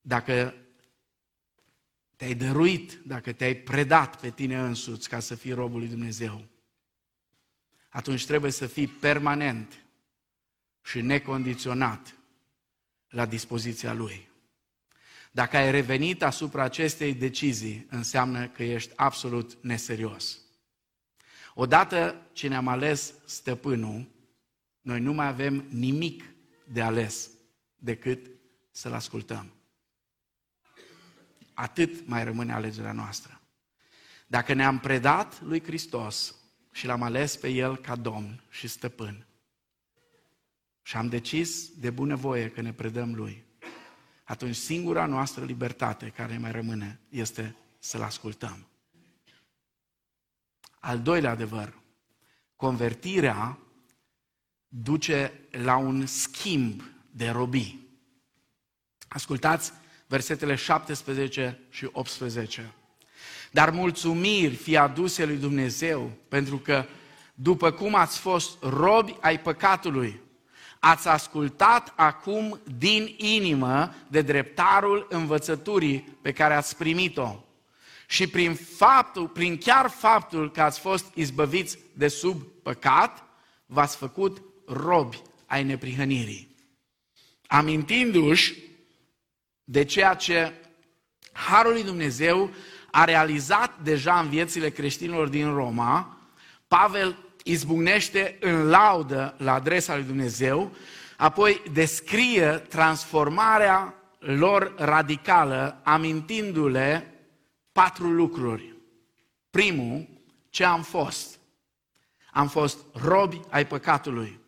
Dacă 0.00 0.54
te-ai 2.20 2.34
dăruit, 2.34 2.92
dacă 3.04 3.32
te-ai 3.32 3.54
predat 3.54 4.20
pe 4.20 4.30
tine 4.30 4.58
însuți 4.58 5.08
ca 5.08 5.20
să 5.20 5.34
fii 5.34 5.52
robul 5.52 5.78
lui 5.78 5.88
Dumnezeu, 5.88 6.44
atunci 7.88 8.26
trebuie 8.26 8.50
să 8.50 8.66
fii 8.66 8.86
permanent 8.86 9.84
și 10.82 11.00
necondiționat 11.00 12.14
la 13.08 13.26
dispoziția 13.26 13.92
Lui. 13.92 14.28
Dacă 15.30 15.56
ai 15.56 15.70
revenit 15.70 16.22
asupra 16.22 16.62
acestei 16.62 17.14
decizii, 17.14 17.86
înseamnă 17.90 18.48
că 18.48 18.62
ești 18.62 18.92
absolut 18.96 19.62
neserios. 19.62 20.38
Odată 21.54 22.26
ce 22.32 22.48
ne-am 22.48 22.68
ales 22.68 23.14
stăpânul, 23.24 24.08
noi 24.80 25.00
nu 25.00 25.12
mai 25.12 25.26
avem 25.26 25.66
nimic 25.68 26.24
de 26.64 26.82
ales 26.82 27.30
decât 27.76 28.30
să-L 28.70 28.92
ascultăm 28.92 29.59
atât 31.60 32.06
mai 32.06 32.24
rămâne 32.24 32.52
alegerea 32.52 32.92
noastră. 32.92 33.40
Dacă 34.26 34.52
ne-am 34.52 34.78
predat 34.78 35.40
lui 35.40 35.62
Hristos 35.62 36.34
și 36.72 36.86
l-am 36.86 37.02
ales 37.02 37.36
pe 37.36 37.48
El 37.48 37.76
ca 37.76 37.96
Domn 37.96 38.42
și 38.48 38.68
Stăpân 38.68 39.26
și 40.82 40.96
am 40.96 41.08
decis 41.08 41.68
de 41.68 41.90
bunăvoie 41.90 42.50
că 42.50 42.60
ne 42.60 42.72
predăm 42.72 43.14
Lui, 43.14 43.44
atunci 44.24 44.54
singura 44.54 45.06
noastră 45.06 45.44
libertate 45.44 46.08
care 46.08 46.38
mai 46.38 46.52
rămâne 46.52 47.00
este 47.08 47.56
să-L 47.78 48.02
ascultăm. 48.02 48.66
Al 50.78 51.00
doilea 51.00 51.30
adevăr, 51.30 51.80
convertirea 52.56 53.58
duce 54.68 55.32
la 55.50 55.76
un 55.76 56.06
schimb 56.06 56.82
de 57.10 57.28
robii. 57.28 57.88
Ascultați 59.08 59.72
versetele 60.10 60.54
17 60.54 61.58
și 61.68 61.88
18. 61.92 62.72
Dar 63.50 63.70
mulțumiri 63.70 64.54
fi 64.54 64.76
aduse 64.76 65.24
lui 65.24 65.36
Dumnezeu, 65.36 66.10
pentru 66.28 66.56
că 66.58 66.84
după 67.34 67.70
cum 67.70 67.94
ați 67.94 68.18
fost 68.18 68.62
robi 68.62 69.16
ai 69.20 69.40
păcatului, 69.40 70.20
ați 70.78 71.08
ascultat 71.08 71.92
acum 71.96 72.60
din 72.78 73.14
inimă 73.16 73.94
de 74.08 74.22
dreptarul 74.22 75.06
învățăturii 75.10 76.18
pe 76.22 76.32
care 76.32 76.54
ați 76.54 76.76
primit-o. 76.76 77.44
Și 78.06 78.26
prin 78.26 78.54
faptul, 78.54 79.28
prin 79.28 79.58
chiar 79.58 79.88
faptul 79.88 80.50
că 80.50 80.62
ați 80.62 80.80
fost 80.80 81.14
izbăviți 81.14 81.78
de 81.92 82.08
sub 82.08 82.42
păcat, 82.62 83.24
v-ați 83.66 83.96
făcut 83.96 84.42
robi 84.66 85.22
ai 85.46 85.64
neprihănirii. 85.64 86.54
Amintindu-și 87.46 88.68
de 89.70 89.84
ceea 89.84 90.14
ce 90.14 90.52
Harul 91.32 91.72
lui 91.72 91.84
Dumnezeu 91.84 92.50
a 92.90 93.04
realizat 93.04 93.78
deja 93.82 94.20
în 94.20 94.28
viețile 94.28 94.70
creștinilor 94.70 95.28
din 95.28 95.54
Roma, 95.54 96.18
Pavel 96.68 97.16
izbucnește 97.44 98.36
în 98.40 98.68
laudă 98.68 99.34
la 99.38 99.54
adresa 99.54 99.94
lui 99.94 100.04
Dumnezeu, 100.04 100.72
apoi 101.16 101.62
descrie 101.72 102.50
transformarea 102.50 103.94
lor 104.18 104.74
radicală, 104.76 105.80
amintindu-le 105.82 107.14
patru 107.72 108.08
lucruri. 108.08 108.74
Primul, 109.50 110.08
ce 110.48 110.64
am 110.64 110.82
fost? 110.82 111.38
Am 112.32 112.48
fost 112.48 112.78
robi 112.92 113.40
ai 113.48 113.66
păcatului. 113.66 114.40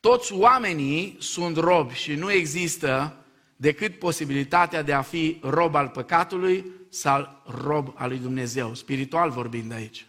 Toți 0.00 0.32
oamenii 0.32 1.16
sunt 1.18 1.56
robi 1.56 1.94
și 1.94 2.14
nu 2.14 2.32
există 2.32 3.14
decât 3.60 3.98
posibilitatea 3.98 4.82
de 4.82 4.92
a 4.92 5.02
fi 5.02 5.38
rob 5.42 5.74
al 5.74 5.88
păcatului 5.88 6.64
sau 6.88 7.42
rob 7.44 7.92
al 7.94 8.08
lui 8.08 8.18
Dumnezeu, 8.18 8.74
spiritual 8.74 9.30
vorbind 9.30 9.72
aici. 9.72 10.06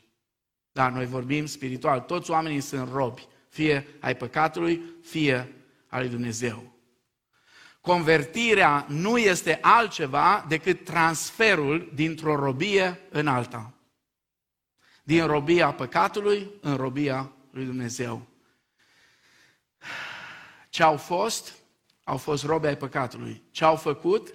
Da, 0.71 0.89
noi 0.89 1.05
vorbim 1.05 1.45
spiritual, 1.45 1.99
toți 1.99 2.31
oamenii 2.31 2.61
sunt 2.61 2.91
robi, 2.91 3.27
fie 3.49 3.87
ai 3.99 4.15
păcatului, 4.15 4.81
fie 5.03 5.55
al 5.87 5.99
lui 6.01 6.09
Dumnezeu. 6.09 6.73
Convertirea 7.81 8.85
nu 8.89 9.17
este 9.17 9.57
altceva 9.61 10.45
decât 10.47 10.83
transferul 10.83 11.91
dintr-o 11.93 12.35
robie 12.35 12.99
în 13.09 13.27
alta. 13.27 13.73
Din 15.03 15.25
robia 15.25 15.73
păcatului 15.73 16.51
în 16.61 16.75
robia 16.75 17.31
lui 17.51 17.65
Dumnezeu. 17.65 18.27
Ce 20.69 20.83
au 20.83 20.97
fost? 20.97 21.60
Au 22.11 22.17
fost 22.17 22.43
robe 22.43 22.67
ai 22.67 22.77
păcatului. 22.77 23.43
Ce 23.51 23.63
au 23.63 23.75
făcut? 23.75 24.33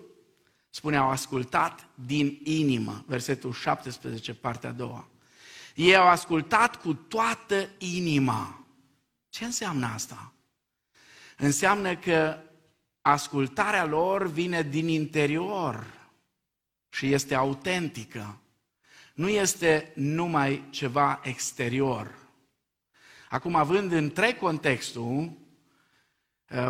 Spune, 0.70 0.96
au 0.96 1.10
ascultat 1.10 1.88
din 1.94 2.40
inimă. 2.44 3.04
Versetul 3.06 3.52
17, 3.52 4.34
partea 4.34 4.68
a 4.68 4.72
doua. 4.72 5.08
Ei 5.74 5.96
au 5.96 6.06
ascultat 6.06 6.76
cu 6.76 6.94
toată 6.94 7.68
inima. 7.78 8.66
Ce 9.28 9.44
înseamnă 9.44 9.86
asta? 9.86 10.32
Înseamnă 11.36 11.96
că 11.96 12.38
ascultarea 13.00 13.84
lor 13.84 14.26
vine 14.26 14.62
din 14.62 14.88
interior 14.88 15.86
și 16.88 17.12
este 17.12 17.34
autentică. 17.34 18.38
Nu 19.14 19.28
este 19.28 19.92
numai 19.94 20.64
ceva 20.70 21.20
exterior. 21.22 22.14
Acum, 23.28 23.54
având 23.54 23.92
întreg 23.92 24.38
contextul, 24.38 25.16
uh, 25.16 25.45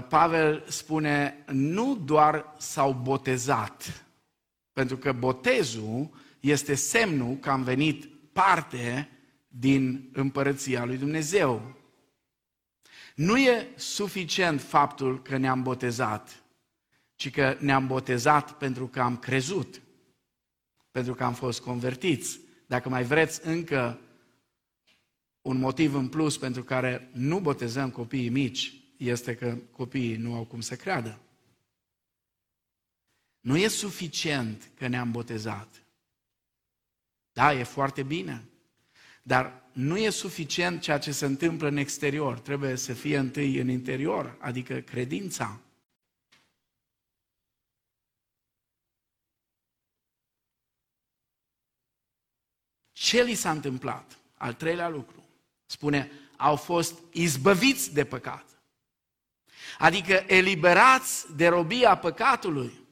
Pavel 0.08 0.64
spune, 0.68 1.44
nu 1.52 1.96
doar 1.96 2.54
s-au 2.58 2.92
botezat, 2.92 4.06
pentru 4.72 4.96
că 4.96 5.12
botezul 5.12 6.10
este 6.40 6.74
semnul 6.74 7.36
că 7.36 7.50
am 7.50 7.62
venit 7.62 8.08
parte 8.32 9.08
din 9.48 10.10
împărăția 10.12 10.84
lui 10.84 10.96
Dumnezeu. 10.96 11.74
Nu 13.14 13.38
e 13.38 13.68
suficient 13.76 14.60
faptul 14.60 15.22
că 15.22 15.36
ne-am 15.36 15.62
botezat, 15.62 16.42
ci 17.14 17.30
că 17.30 17.56
ne-am 17.60 17.86
botezat 17.86 18.52
pentru 18.52 18.86
că 18.86 19.00
am 19.00 19.16
crezut, 19.16 19.82
pentru 20.90 21.14
că 21.14 21.24
am 21.24 21.34
fost 21.34 21.60
convertiți. 21.60 22.40
Dacă 22.66 22.88
mai 22.88 23.04
vreți 23.04 23.46
încă 23.46 24.00
un 25.42 25.58
motiv 25.58 25.94
în 25.94 26.08
plus 26.08 26.38
pentru 26.38 26.64
care 26.64 27.10
nu 27.12 27.40
botezăm 27.40 27.90
copiii 27.90 28.28
mici, 28.28 28.85
este 28.96 29.34
că 29.34 29.58
copiii 29.72 30.16
nu 30.16 30.34
au 30.34 30.44
cum 30.44 30.60
să 30.60 30.76
creadă. 30.76 31.20
Nu 33.40 33.56
e 33.56 33.68
suficient 33.68 34.70
că 34.74 34.86
ne-am 34.86 35.10
botezat. 35.10 35.86
Da, 37.32 37.52
e 37.52 37.62
foarte 37.62 38.02
bine. 38.02 38.48
Dar 39.22 39.62
nu 39.72 39.96
e 39.96 40.10
suficient 40.10 40.80
ceea 40.80 40.98
ce 40.98 41.12
se 41.12 41.24
întâmplă 41.24 41.68
în 41.68 41.76
exterior. 41.76 42.38
Trebuie 42.38 42.76
să 42.76 42.92
fie 42.92 43.18
întâi 43.18 43.58
în 43.58 43.68
interior, 43.68 44.36
adică 44.40 44.80
credința. 44.80 45.60
Ce 52.92 53.22
li 53.22 53.34
s-a 53.34 53.50
întâmplat? 53.50 54.18
Al 54.34 54.54
treilea 54.54 54.88
lucru. 54.88 55.24
Spune, 55.66 56.10
au 56.36 56.56
fost 56.56 56.98
izbăviți 57.12 57.92
de 57.92 58.04
păcat. 58.04 58.55
Adică 59.78 60.24
eliberați 60.26 61.26
de 61.36 61.46
robia 61.46 61.96
păcatului 61.96 62.86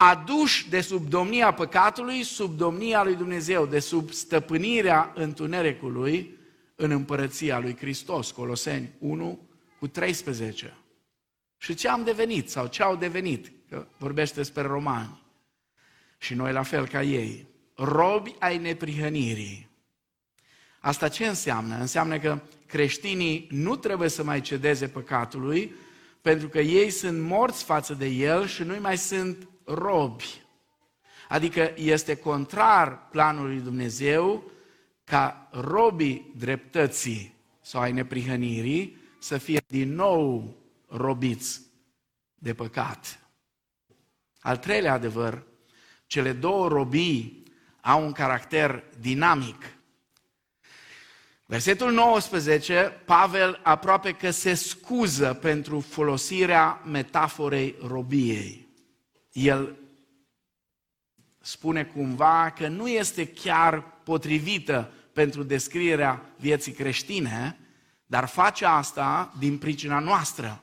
aduși 0.00 0.68
de 0.68 0.80
sub 0.80 1.08
domnia 1.08 1.52
păcatului, 1.52 2.22
sub 2.22 2.56
domnia 2.56 3.02
lui 3.02 3.14
Dumnezeu, 3.14 3.66
de 3.66 3.78
sub 3.78 4.10
stăpânirea 4.10 5.12
întunericului 5.14 6.36
în 6.74 6.90
împărăția 6.90 7.58
lui 7.58 7.76
Hristos. 7.76 8.30
Coloseni 8.30 8.90
1 8.98 9.38
cu 9.78 9.86
13. 9.86 10.76
Și 11.56 11.74
ce 11.74 11.88
am 11.88 12.04
devenit 12.04 12.50
sau 12.50 12.66
ce 12.66 12.82
au 12.82 12.96
devenit? 12.96 13.52
Că 13.68 13.86
vorbește 13.96 14.34
despre 14.34 14.62
romani. 14.62 15.22
Și 16.18 16.34
noi 16.34 16.52
la 16.52 16.62
fel 16.62 16.86
ca 16.86 17.02
ei. 17.02 17.46
Robi 17.74 18.34
ai 18.38 18.58
neprihănirii. 18.58 19.68
Asta 20.80 21.08
ce 21.08 21.26
înseamnă? 21.26 21.76
Înseamnă 21.80 22.18
că 22.18 22.40
creștinii 22.66 23.46
nu 23.50 23.76
trebuie 23.76 24.08
să 24.08 24.24
mai 24.24 24.40
cedeze 24.40 24.88
păcatului, 24.88 25.74
pentru 26.22 26.48
că 26.48 26.60
ei 26.60 26.90
sunt 26.90 27.20
morți 27.20 27.64
față 27.64 27.94
de 27.94 28.06
el 28.06 28.46
și 28.46 28.62
nu 28.62 28.76
mai 28.80 28.98
sunt 28.98 29.48
robi. 29.64 30.42
Adică 31.28 31.72
este 31.76 32.16
contrar 32.16 33.08
planului 33.10 33.60
Dumnezeu 33.60 34.50
ca 35.04 35.48
robii 35.50 36.32
dreptății 36.36 37.34
sau 37.60 37.80
ai 37.80 37.92
neprihănirii 37.92 38.96
să 39.18 39.38
fie 39.38 39.60
din 39.66 39.94
nou 39.94 40.56
robiți 40.86 41.60
de 42.34 42.54
păcat. 42.54 43.20
Al 44.40 44.56
treilea 44.56 44.92
adevăr, 44.92 45.46
cele 46.06 46.32
două 46.32 46.68
robii 46.68 47.42
au 47.80 48.04
un 48.04 48.12
caracter 48.12 48.84
dinamic. 49.00 49.77
Versetul 51.50 51.92
19, 51.92 53.00
Pavel 53.04 53.60
aproape 53.62 54.12
că 54.12 54.30
se 54.30 54.54
scuză 54.54 55.34
pentru 55.34 55.80
folosirea 55.80 56.80
metaforei 56.84 57.74
robiei 57.86 58.68
el 59.32 59.76
spune 61.40 61.84
cumva 61.84 62.52
că 62.56 62.68
nu 62.68 62.88
este 62.88 63.26
chiar 63.26 63.84
potrivită 64.02 64.92
pentru 65.12 65.42
descrierea 65.42 66.22
vieții 66.36 66.72
creștine, 66.72 67.58
dar 68.06 68.26
face 68.26 68.64
asta 68.64 69.34
din 69.38 69.58
pricina 69.58 69.98
noastră. 69.98 70.62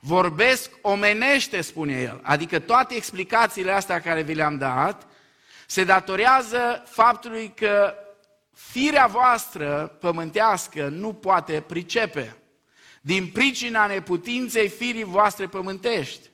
Vorbesc 0.00 0.70
omenește, 0.82 1.60
spune 1.60 2.00
el, 2.00 2.20
adică 2.22 2.58
toate 2.58 2.94
explicațiile 2.94 3.72
astea 3.72 4.00
care 4.00 4.22
vi 4.22 4.34
le-am 4.34 4.58
dat 4.58 5.06
se 5.66 5.84
datorează 5.84 6.82
faptului 6.86 7.52
că 7.54 7.94
firea 8.58 9.06
voastră 9.06 9.96
pământească 10.00 10.88
nu 10.88 11.12
poate 11.12 11.64
pricepe. 11.66 12.36
Din 13.00 13.26
pricina 13.26 13.86
neputinței 13.86 14.68
firii 14.68 15.04
voastre 15.04 15.46
pământești. 15.46 16.28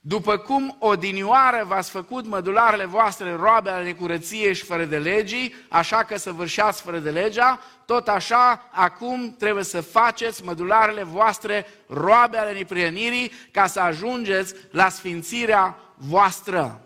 După 0.00 0.36
cum 0.36 0.76
odinioară 0.78 1.64
v-ați 1.66 1.90
făcut 1.90 2.26
mădularele 2.26 2.84
voastre 2.84 3.34
roabe 3.34 3.70
ale 3.70 3.84
necurăției 3.84 4.54
și 4.54 4.64
fără 4.64 4.84
de 4.84 4.98
legii, 4.98 5.54
așa 5.68 6.04
că 6.04 6.16
să 6.16 6.32
vârșați 6.32 6.82
fără 6.82 6.98
de 6.98 7.10
legea, 7.10 7.60
tot 7.86 8.08
așa 8.08 8.68
acum 8.72 9.36
trebuie 9.38 9.64
să 9.64 9.80
faceți 9.80 10.44
mădularele 10.44 11.02
voastre 11.02 11.66
roabe 11.86 12.36
ale 12.36 12.52
neprienirii 12.52 13.32
ca 13.50 13.66
să 13.66 13.80
ajungeți 13.80 14.54
la 14.70 14.88
sfințirea 14.88 15.78
voastră. 15.96 16.80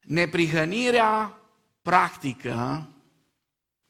Neprihănirea 0.00 1.39
practică 1.90 2.88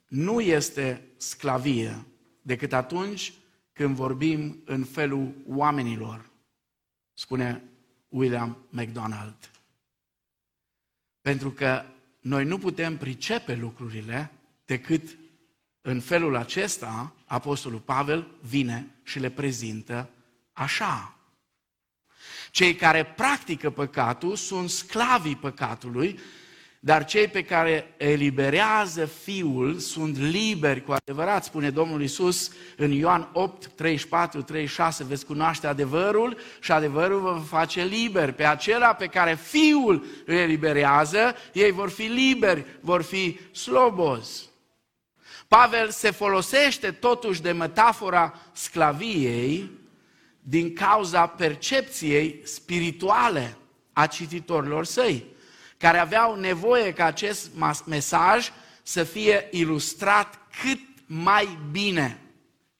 nu 0.08 0.40
este 0.40 1.02
sclavie 1.16 2.06
decât 2.42 2.72
atunci 2.72 3.32
când 3.72 3.94
vorbim 3.94 4.62
în 4.64 4.84
felul 4.84 5.34
oamenilor 5.46 6.30
spune 7.14 7.62
William 8.08 8.56
MacDonald. 8.68 9.50
Pentru 11.20 11.50
că 11.50 11.84
noi 12.20 12.44
nu 12.44 12.58
putem 12.58 12.96
pricepe 12.96 13.54
lucrurile 13.54 14.30
decât 14.64 15.16
în 15.80 16.00
felul 16.00 16.36
acesta 16.36 17.14
Apostolul 17.24 17.80
Pavel 17.80 18.26
vine 18.42 18.94
și 19.02 19.18
le 19.18 19.30
prezintă 19.30 20.10
așa. 20.52 21.18
Cei 22.50 22.74
care 22.74 23.04
practică 23.04 23.70
păcatul 23.70 24.36
sunt 24.36 24.70
sclavii 24.70 25.36
păcatului 25.36 26.18
dar 26.82 27.04
cei 27.04 27.28
pe 27.28 27.42
care 27.42 27.94
eliberează 27.96 29.04
Fiul 29.04 29.78
sunt 29.78 30.18
liberi 30.18 30.84
cu 30.84 30.92
adevărat, 30.92 31.44
spune 31.44 31.70
Domnul 31.70 32.02
Isus 32.02 32.52
în 32.76 32.90
Ioan 32.90 33.28
8, 33.32 33.66
34, 33.66 34.42
36, 34.42 35.04
veți 35.04 35.26
cunoaște 35.26 35.66
adevărul 35.66 36.36
și 36.60 36.72
adevărul 36.72 37.20
vă 37.20 37.40
face 37.46 37.84
liberi. 37.84 38.32
Pe 38.32 38.44
acela 38.44 38.92
pe 38.92 39.06
care 39.06 39.34
Fiul 39.34 40.04
îl 40.26 40.34
eliberează, 40.34 41.34
ei 41.52 41.70
vor 41.70 41.90
fi 41.90 42.02
liberi, 42.02 42.64
vor 42.80 43.02
fi 43.02 43.38
slobozi. 43.52 44.48
Pavel 45.48 45.90
se 45.90 46.10
folosește 46.10 46.90
totuși 46.90 47.42
de 47.42 47.52
metafora 47.52 48.40
sclaviei 48.52 49.70
din 50.40 50.74
cauza 50.74 51.26
percepției 51.26 52.40
spirituale 52.44 53.56
a 53.92 54.06
cititorilor 54.06 54.84
săi 54.84 55.38
care 55.80 55.98
aveau 55.98 56.34
nevoie 56.34 56.92
ca 56.92 57.04
acest 57.04 57.50
mesaj 57.86 58.50
să 58.82 59.04
fie 59.04 59.48
ilustrat 59.50 60.38
cât 60.62 60.80
mai 61.06 61.58
bine, 61.70 62.20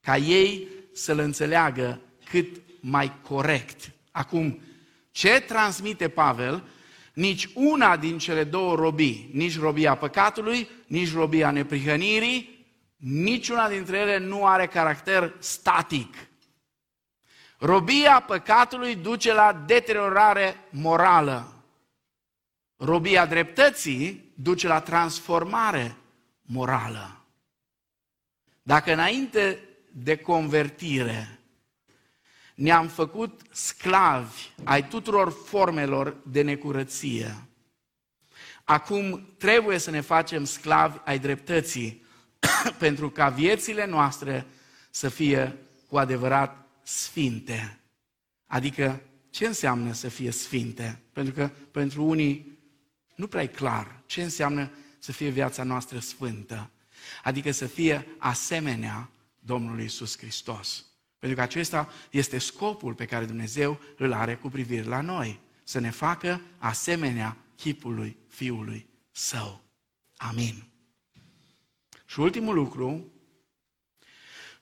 ca 0.01 0.17
ei 0.17 0.69
să-l 0.93 1.19
înțeleagă 1.19 2.01
cât 2.31 2.61
mai 2.81 3.13
corect. 3.23 3.91
Acum, 4.11 4.61
ce 5.11 5.41
transmite 5.41 6.09
Pavel? 6.09 6.65
Nici 7.13 7.49
una 7.55 7.97
din 7.97 8.19
cele 8.19 8.45
două 8.45 8.75
robii, 8.75 9.31
nici 9.33 9.59
robia 9.59 9.95
păcatului, 9.95 10.69
nici 10.87 11.13
robia 11.13 11.51
neprihănirii, 11.51 12.67
niciuna 12.97 13.69
dintre 13.69 13.99
ele 13.99 14.19
nu 14.19 14.47
are 14.47 14.67
caracter 14.67 15.35
static. 15.39 16.15
Robia 17.59 18.25
păcatului 18.27 18.95
duce 18.95 19.33
la 19.33 19.63
deteriorare 19.67 20.57
morală. 20.71 21.60
Robia 22.83 23.27
dreptății 23.27 24.33
duce 24.35 24.67
la 24.67 24.81
transformare 24.81 25.97
morală. 26.43 27.25
Dacă 28.63 28.93
înainte 28.93 29.59
de 29.93 30.17
convertire 30.17 31.39
ne-am 32.55 32.89
făcut 32.89 33.41
sclavi 33.51 34.49
ai 34.65 34.89
tuturor 34.89 35.33
formelor 35.47 36.17
de 36.27 36.43
necurăție, 36.43 37.49
acum 38.65 39.35
trebuie 39.39 39.79
să 39.79 39.91
ne 39.91 40.01
facem 40.01 40.45
sclavi 40.45 40.99
ai 41.05 41.19
dreptății 41.19 42.05
pentru 42.79 43.11
ca 43.11 43.29
viețile 43.29 43.87
noastre 43.87 44.47
să 44.91 45.09
fie 45.09 45.57
cu 45.89 45.99
adevărat 45.99 46.67
sfinte. 46.83 47.79
Adică, 48.47 49.03
ce 49.31 49.47
înseamnă 49.47 49.93
să 49.93 50.09
fie 50.09 50.31
sfinte? 50.31 51.03
Pentru 51.13 51.33
că 51.35 51.51
pentru 51.71 52.05
unii 52.05 52.50
nu 53.21 53.27
prea 53.27 53.43
e 53.43 53.47
clar 53.47 54.03
ce 54.07 54.23
înseamnă 54.23 54.71
să 54.99 55.13
fie 55.13 55.29
viața 55.29 55.63
noastră 55.63 55.99
sfântă. 55.99 56.71
Adică 57.23 57.51
să 57.51 57.67
fie 57.67 58.07
asemenea 58.19 59.11
Domnului 59.39 59.85
Isus 59.85 60.19
Hristos. 60.19 60.85
Pentru 61.19 61.39
că 61.39 61.45
acesta 61.45 61.93
este 62.11 62.39
scopul 62.39 62.95
pe 62.95 63.05
care 63.05 63.25
Dumnezeu 63.25 63.81
îl 63.97 64.13
are 64.13 64.35
cu 64.35 64.49
privire 64.49 64.83
la 64.83 65.01
noi. 65.01 65.41
Să 65.65 65.79
ne 65.79 65.91
facă 65.91 66.41
asemenea 66.59 67.37
chipului 67.57 68.17
Fiului 68.29 68.87
Său. 69.11 69.65
Amin. 70.17 70.65
Și 72.07 72.21
ultimul 72.21 72.55
lucru 72.55 73.13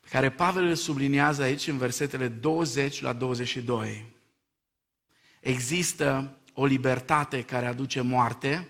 pe 0.01 0.09
care 0.09 0.31
Pavel 0.31 0.65
îl 0.65 0.75
subliniază 0.75 1.43
aici 1.43 1.67
în 1.67 1.79
versetele 1.79 2.29
20 2.29 3.01
la 3.01 3.13
22. 3.13 4.13
Există 5.41 6.38
o 6.61 6.67
libertate 6.67 7.43
care 7.43 7.67
aduce 7.67 8.01
moarte 8.01 8.69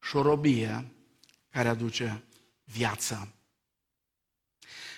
și 0.00 0.16
o 0.16 0.22
robie 0.22 0.90
care 1.50 1.68
aduce 1.68 2.22
viață. 2.64 3.34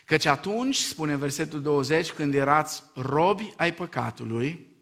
Căci 0.04 0.24
atunci, 0.24 0.76
spune 0.76 1.16
versetul 1.16 1.62
20, 1.62 2.10
când 2.10 2.34
erați 2.34 2.82
robi 2.94 3.52
ai 3.56 3.74
păcatului, 3.74 4.76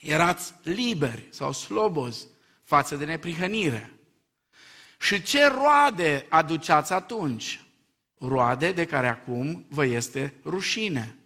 erați 0.00 0.54
liberi 0.62 1.28
sau 1.30 1.52
slobozi 1.52 2.26
față 2.62 2.96
de 2.96 3.04
neprihănire. 3.04 3.92
Și 5.00 5.22
ce 5.22 5.46
roade 5.46 6.26
aduceați 6.28 6.92
atunci? 6.92 7.64
Roade 8.18 8.72
de 8.72 8.84
care 8.84 9.08
acum 9.08 9.66
vă 9.68 9.84
este 9.84 10.34
rușine. 10.44 11.18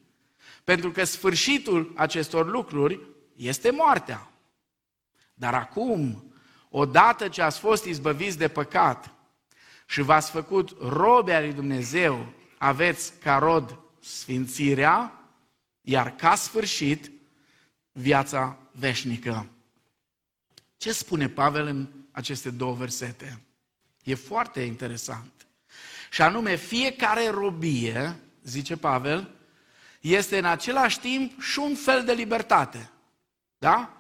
Pentru 0.65 0.91
că 0.91 1.05
sfârșitul 1.05 1.93
acestor 1.97 2.51
lucruri 2.51 3.01
este 3.37 3.71
moartea. 3.71 4.33
Dar 5.39 5.55
acum, 5.55 6.33
odată 6.69 7.29
ce 7.29 7.43
ați 7.43 7.59
fost 7.59 7.85
izbăviți 7.85 8.39
de 8.39 8.49
păcat 8.49 9.11
și 9.87 10.03
v-ați 10.03 10.31
făcut 10.31 10.77
robe 10.81 11.35
ale 11.35 11.45
lui 11.45 11.55
Dumnezeu, 11.55 12.33
aveți 12.59 13.13
ca 13.19 13.39
rod 13.39 13.79
sfințirea, 14.01 15.13
iar 15.81 16.15
ca 16.15 16.35
sfârșit 16.35 17.11
viața 17.93 18.59
veșnică. 18.73 19.47
Ce 20.77 20.93
spune 20.93 21.29
Pavel 21.29 21.67
în 21.67 21.89
aceste 22.11 22.51
două 22.51 22.75
versete? 22.75 23.43
E 24.05 24.15
foarte 24.15 24.61
interesant. 24.61 25.33
Și 26.11 26.23
anume, 26.23 26.57
fiecare 26.57 27.29
robie, 27.29 28.17
zice 28.43 28.77
Pavel, 28.77 29.35
este 30.01 30.39
în 30.39 30.45
același 30.45 31.01
timp 31.01 31.41
și 31.41 31.59
un 31.59 31.75
fel 31.75 32.05
de 32.05 32.13
libertate. 32.13 32.91
Da? 33.59 33.98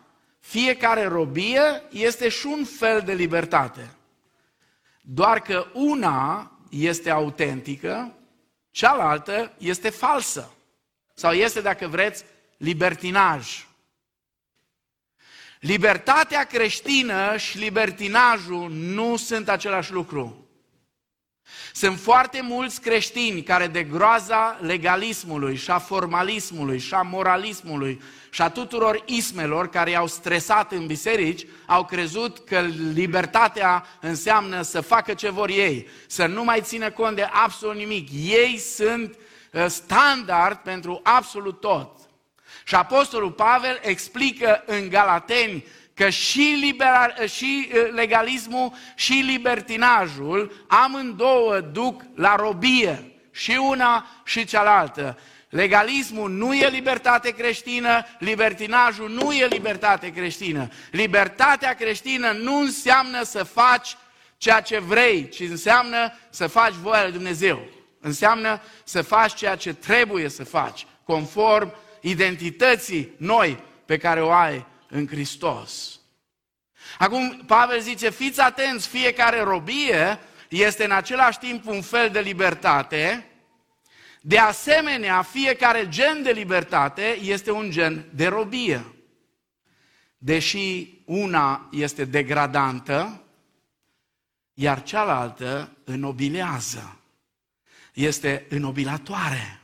Fiecare 0.48 1.04
robie 1.04 1.82
este 1.90 2.28
și 2.28 2.46
un 2.46 2.64
fel 2.64 3.00
de 3.00 3.12
libertate. 3.12 3.90
Doar 5.00 5.40
că 5.40 5.66
una 5.72 6.52
este 6.70 7.10
autentică, 7.10 8.14
cealaltă 8.70 9.52
este 9.58 9.90
falsă. 9.90 10.52
Sau 11.14 11.32
este, 11.32 11.60
dacă 11.60 11.86
vreți, 11.86 12.24
libertinaj. 12.56 13.66
Libertatea 15.60 16.44
creștină 16.44 17.36
și 17.36 17.58
libertinajul 17.58 18.70
nu 18.70 19.16
sunt 19.16 19.48
același 19.48 19.92
lucru. 19.92 20.47
Sunt 21.72 21.98
foarte 21.98 22.40
mulți 22.42 22.80
creștini 22.80 23.42
care 23.42 23.66
de 23.66 23.82
groaza 23.82 24.58
legalismului 24.60 25.56
și 25.56 25.70
a 25.70 25.78
formalismului 25.78 26.78
și 26.78 26.94
a 26.94 27.02
moralismului 27.02 28.00
și 28.30 28.42
a 28.42 28.48
tuturor 28.48 29.02
ismelor 29.06 29.68
care 29.68 29.90
i-au 29.90 30.06
stresat 30.06 30.72
în 30.72 30.86
biserici, 30.86 31.46
au 31.66 31.84
crezut 31.84 32.38
că 32.38 32.60
libertatea 32.92 33.86
înseamnă 34.00 34.62
să 34.62 34.80
facă 34.80 35.14
ce 35.14 35.30
vor 35.30 35.48
ei, 35.48 35.88
să 36.06 36.26
nu 36.26 36.44
mai 36.44 36.60
țină 36.60 36.90
cont 36.90 37.16
de 37.16 37.28
absolut 37.32 37.76
nimic. 37.76 38.08
Ei 38.12 38.58
sunt 38.58 39.18
uh, 39.52 39.66
standard 39.66 40.56
pentru 40.56 41.00
absolut 41.02 41.60
tot. 41.60 41.90
Și 42.64 42.74
Apostolul 42.74 43.30
Pavel 43.30 43.78
explică 43.82 44.62
în 44.66 44.88
Galateni 44.88 45.64
că 45.98 46.08
și, 46.08 46.56
liberal, 46.60 47.14
uh, 47.22 47.30
și 47.30 47.68
uh, 47.72 47.92
legalismul 47.92 48.72
și 48.94 49.12
libertinajul 49.12 50.64
amândouă 50.68 51.60
duc 51.60 52.02
la 52.14 52.34
robie, 52.34 53.12
și 53.30 53.58
una 53.60 54.06
și 54.24 54.44
cealaltă. 54.44 55.18
Legalismul 55.48 56.30
nu 56.30 56.54
e 56.54 56.68
libertate 56.68 57.30
creștină, 57.30 58.06
libertinajul 58.18 59.10
nu 59.10 59.32
e 59.32 59.46
libertate 59.46 60.12
creștină. 60.12 60.68
Libertatea 60.90 61.74
creștină 61.74 62.30
nu 62.30 62.60
înseamnă 62.60 63.22
să 63.22 63.44
faci 63.44 63.96
ceea 64.36 64.60
ce 64.60 64.78
vrei, 64.78 65.28
ci 65.28 65.40
înseamnă 65.40 66.12
să 66.30 66.46
faci 66.46 66.72
voia 66.72 67.02
lui 67.02 67.12
Dumnezeu. 67.12 67.60
Înseamnă 68.00 68.60
să 68.84 69.02
faci 69.02 69.34
ceea 69.34 69.56
ce 69.56 69.74
trebuie 69.74 70.28
să 70.28 70.44
faci, 70.44 70.86
conform 71.04 71.72
identității 72.00 73.12
noi 73.16 73.58
pe 73.84 73.96
care 73.96 74.22
o 74.22 74.30
ai 74.30 74.66
în 74.88 75.06
Hristos. 75.06 76.00
Acum, 76.98 77.42
Pavel 77.46 77.80
zice, 77.80 78.10
fiți 78.10 78.40
atenți, 78.40 78.88
fiecare 78.88 79.40
robie 79.40 80.18
este 80.48 80.84
în 80.84 80.90
același 80.90 81.38
timp 81.38 81.66
un 81.66 81.82
fel 81.82 82.10
de 82.10 82.20
libertate, 82.20 83.28
de 84.20 84.38
asemenea, 84.38 85.22
fiecare 85.22 85.88
gen 85.88 86.22
de 86.22 86.30
libertate 86.30 87.18
este 87.20 87.50
un 87.50 87.70
gen 87.70 88.04
de 88.14 88.26
robie. 88.26 88.84
Deși 90.18 90.94
una 91.04 91.68
este 91.72 92.04
degradantă, 92.04 93.22
iar 94.54 94.82
cealaltă 94.82 95.76
înnobilează. 95.84 96.98
Este 97.92 98.46
înnobilatoare. 98.48 99.60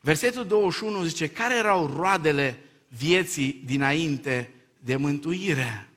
Versetul 0.00 0.46
21 0.46 1.04
zice, 1.04 1.28
care 1.28 1.56
erau 1.56 1.86
roadele 1.96 2.58
vieții 2.96 3.62
dinainte 3.64 4.54
de 4.78 4.96
mântuire? 4.96 5.88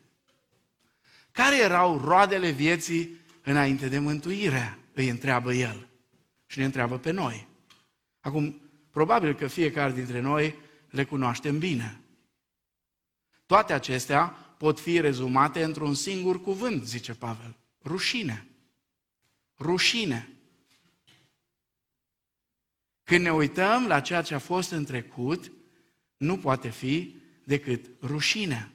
Care 1.31 1.57
erau 1.57 1.97
roadele 1.97 2.49
vieții 2.49 3.19
înainte 3.43 3.87
de 3.87 3.99
mântuire? 3.99 4.77
Îi 4.93 5.09
întreabă 5.09 5.53
el 5.53 5.87
și 6.45 6.59
ne 6.59 6.65
întreabă 6.65 6.97
pe 6.97 7.11
noi. 7.11 7.47
Acum, 8.19 8.61
probabil 8.91 9.35
că 9.35 9.47
fiecare 9.47 9.93
dintre 9.93 10.19
noi 10.19 10.55
le 10.89 11.03
cunoaștem 11.03 11.59
bine. 11.59 11.99
Toate 13.45 13.73
acestea 13.73 14.25
pot 14.57 14.79
fi 14.79 14.99
rezumate 14.99 15.63
într-un 15.63 15.93
singur 15.93 16.41
cuvânt, 16.41 16.87
zice 16.87 17.13
Pavel. 17.13 17.55
Rușine. 17.83 18.47
Rușine. 19.59 20.29
Când 23.03 23.21
ne 23.23 23.33
uităm 23.33 23.87
la 23.87 23.99
ceea 23.99 24.21
ce 24.21 24.33
a 24.33 24.39
fost 24.39 24.71
în 24.71 24.85
trecut, 24.85 25.51
nu 26.17 26.37
poate 26.37 26.69
fi 26.69 27.15
decât 27.43 27.85
rușine. 28.01 28.71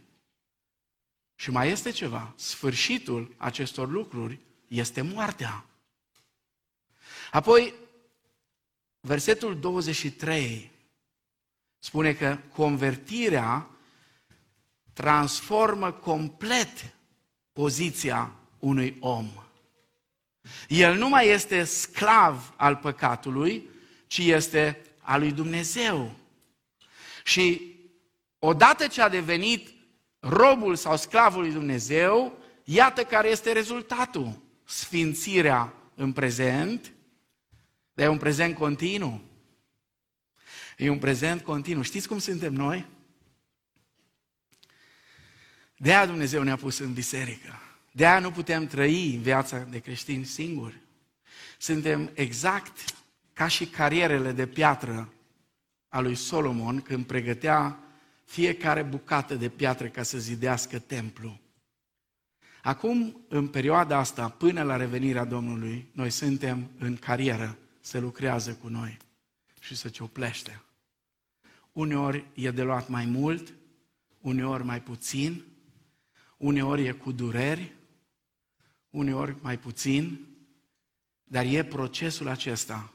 Și 1.34 1.50
mai 1.50 1.70
este 1.70 1.90
ceva. 1.90 2.32
Sfârșitul 2.36 3.34
acestor 3.36 3.88
lucruri 3.88 4.38
este 4.68 5.00
moartea. 5.00 5.64
Apoi, 7.30 7.74
versetul 9.00 9.60
23 9.60 10.70
spune 11.78 12.14
că 12.14 12.38
convertirea 12.52 13.70
transformă 14.92 15.92
complet 15.92 16.94
poziția 17.52 18.32
unui 18.58 18.96
om. 19.00 19.30
El 20.68 20.96
nu 20.96 21.08
mai 21.08 21.28
este 21.28 21.64
sclav 21.64 22.54
al 22.56 22.76
păcatului, 22.76 23.68
ci 24.06 24.18
este 24.18 24.82
al 24.98 25.20
lui 25.20 25.32
Dumnezeu. 25.32 26.19
Și 27.24 27.76
odată 28.38 28.86
ce 28.86 29.02
a 29.02 29.08
devenit 29.08 29.68
robul 30.18 30.76
sau 30.76 30.96
sclavul 30.96 31.40
lui 31.40 31.52
Dumnezeu, 31.52 32.38
iată 32.64 33.04
care 33.04 33.28
este 33.28 33.52
rezultatul. 33.52 34.42
Sfințirea 34.64 35.74
în 35.94 36.12
prezent, 36.12 36.92
dar 37.92 38.06
e 38.06 38.10
un 38.10 38.18
prezent 38.18 38.56
continuu. 38.56 39.20
E 40.76 40.90
un 40.90 40.98
prezent 40.98 41.42
continuu. 41.42 41.82
Știți 41.82 42.08
cum 42.08 42.18
suntem 42.18 42.52
noi? 42.52 42.86
De 45.76 45.94
aia 45.94 46.06
Dumnezeu 46.06 46.42
ne-a 46.42 46.56
pus 46.56 46.78
în 46.78 46.92
biserică. 46.92 47.60
De 47.92 48.06
aia 48.06 48.18
nu 48.18 48.30
putem 48.30 48.66
trăi 48.66 49.14
în 49.14 49.22
viața 49.22 49.58
de 49.58 49.78
creștini 49.78 50.24
singuri. 50.24 50.80
Suntem 51.58 52.10
exact 52.14 52.84
ca 53.32 53.48
și 53.48 53.66
carierele 53.66 54.32
de 54.32 54.46
piatră 54.46 55.12
a 55.90 56.00
lui 56.00 56.14
Solomon 56.14 56.80
când 56.80 57.04
pregătea 57.04 57.78
fiecare 58.24 58.82
bucată 58.82 59.34
de 59.34 59.48
piatră 59.48 59.88
ca 59.88 60.02
să 60.02 60.18
zidească 60.18 60.78
templu. 60.78 61.40
Acum, 62.62 63.24
în 63.28 63.48
perioada 63.48 63.98
asta, 63.98 64.28
până 64.28 64.62
la 64.62 64.76
revenirea 64.76 65.24
Domnului, 65.24 65.88
noi 65.92 66.10
suntem 66.10 66.70
în 66.78 66.96
carieră, 66.96 67.58
se 67.80 67.98
lucrează 67.98 68.54
cu 68.54 68.68
noi 68.68 68.96
și 69.60 69.76
se 69.76 69.88
cioplește. 69.88 70.62
Uneori 71.72 72.26
e 72.34 72.50
de 72.50 72.62
luat 72.62 72.88
mai 72.88 73.04
mult, 73.04 73.54
uneori 74.20 74.64
mai 74.64 74.82
puțin, 74.82 75.44
uneori 76.36 76.86
e 76.86 76.92
cu 76.92 77.12
dureri, 77.12 77.72
uneori 78.90 79.36
mai 79.40 79.58
puțin, 79.58 80.26
dar 81.24 81.44
e 81.44 81.64
procesul 81.64 82.28
acesta 82.28 82.92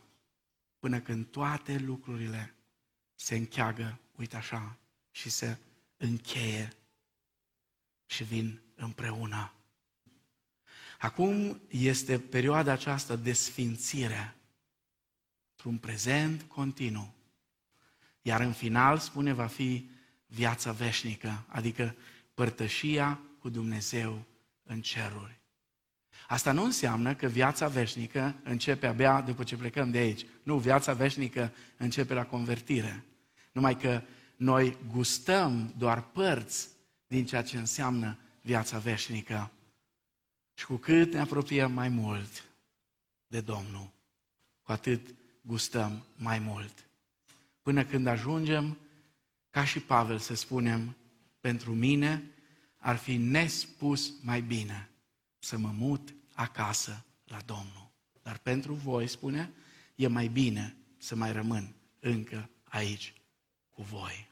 până 0.80 1.00
când 1.00 1.26
toate 1.26 1.78
lucrurile 1.86 2.55
se 3.26 3.36
încheagă, 3.36 3.99
uite 4.15 4.36
așa, 4.36 4.78
și 5.11 5.30
se 5.30 5.57
încheie 5.97 6.73
și 8.05 8.23
vin 8.23 8.61
împreună. 8.76 9.53
Acum 10.99 11.61
este 11.69 12.19
perioada 12.19 12.71
aceasta 12.71 13.15
de 13.15 13.34
sfințire, 13.34 14.36
într-un 15.51 15.78
prezent 15.78 16.41
continuu. 16.41 17.13
Iar 18.21 18.41
în 18.41 18.53
final, 18.53 18.97
spune, 18.97 19.34
va 19.34 19.47
fi 19.47 19.89
viața 20.26 20.71
veșnică, 20.71 21.45
adică 21.47 21.95
părtășia 22.34 23.19
cu 23.39 23.49
Dumnezeu 23.49 24.26
în 24.63 24.82
ceruri. 24.82 25.39
Asta 26.28 26.51
nu 26.51 26.63
înseamnă 26.63 27.15
că 27.15 27.28
viața 27.28 27.67
veșnică 27.67 28.36
începe 28.43 28.88
abia 28.88 29.21
după 29.21 29.43
ce 29.43 29.57
plecăm 29.57 29.91
de 29.91 29.97
aici. 29.97 30.26
Nu, 30.43 30.57
viața 30.57 30.93
veșnică 30.93 31.53
începe 31.78 32.13
la 32.13 32.26
convertire. 32.26 33.03
Numai 33.56 33.78
că 33.78 34.01
noi 34.36 34.78
gustăm 34.91 35.74
doar 35.78 36.03
părți 36.03 36.68
din 37.08 37.26
ceea 37.26 37.43
ce 37.43 37.58
înseamnă 37.58 38.18
viața 38.41 38.78
veșnică. 38.78 39.51
Și 40.53 40.66
cu 40.66 40.76
cât 40.76 41.14
ne 41.14 41.20
apropiem 41.20 41.72
mai 41.72 41.89
mult 41.89 42.45
de 43.28 43.41
Domnul, 43.41 43.89
cu 44.62 44.72
atât 44.72 45.16
gustăm 45.41 46.06
mai 46.16 46.39
mult. 46.39 46.86
Până 47.62 47.86
când 47.86 48.08
ajungem, 48.08 48.78
ca 49.49 49.66
și 49.66 49.80
Pavel 49.80 50.18
să 50.18 50.36
spunem, 50.36 50.95
pentru 51.39 51.74
mine 51.74 52.24
ar 52.78 52.95
fi 52.95 53.18
nespus 53.18 54.14
mai 54.22 54.41
bine 54.41 54.89
să 55.39 55.58
mă 55.58 55.72
mut 55.78 56.14
acasă 56.34 57.06
la 57.24 57.39
Domnul. 57.45 57.91
Dar 58.22 58.38
pentru 58.38 58.74
voi, 58.74 59.08
spune, 59.08 59.51
e 59.95 60.08
mai 60.08 60.28
bine 60.28 60.76
să 60.97 61.16
mai 61.16 61.32
rămân 61.32 61.74
încă 61.99 62.49
aici 62.64 63.14
cu 63.76 63.82
voi. 63.82 64.28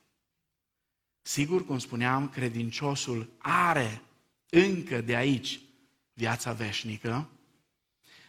Sigur, 1.21 1.65
cum 1.65 1.79
spuneam, 1.79 2.29
credinciosul 2.29 3.29
are 3.37 4.01
încă 4.49 5.01
de 5.01 5.15
aici 5.15 5.59
viața 6.13 6.53
veșnică, 6.53 7.29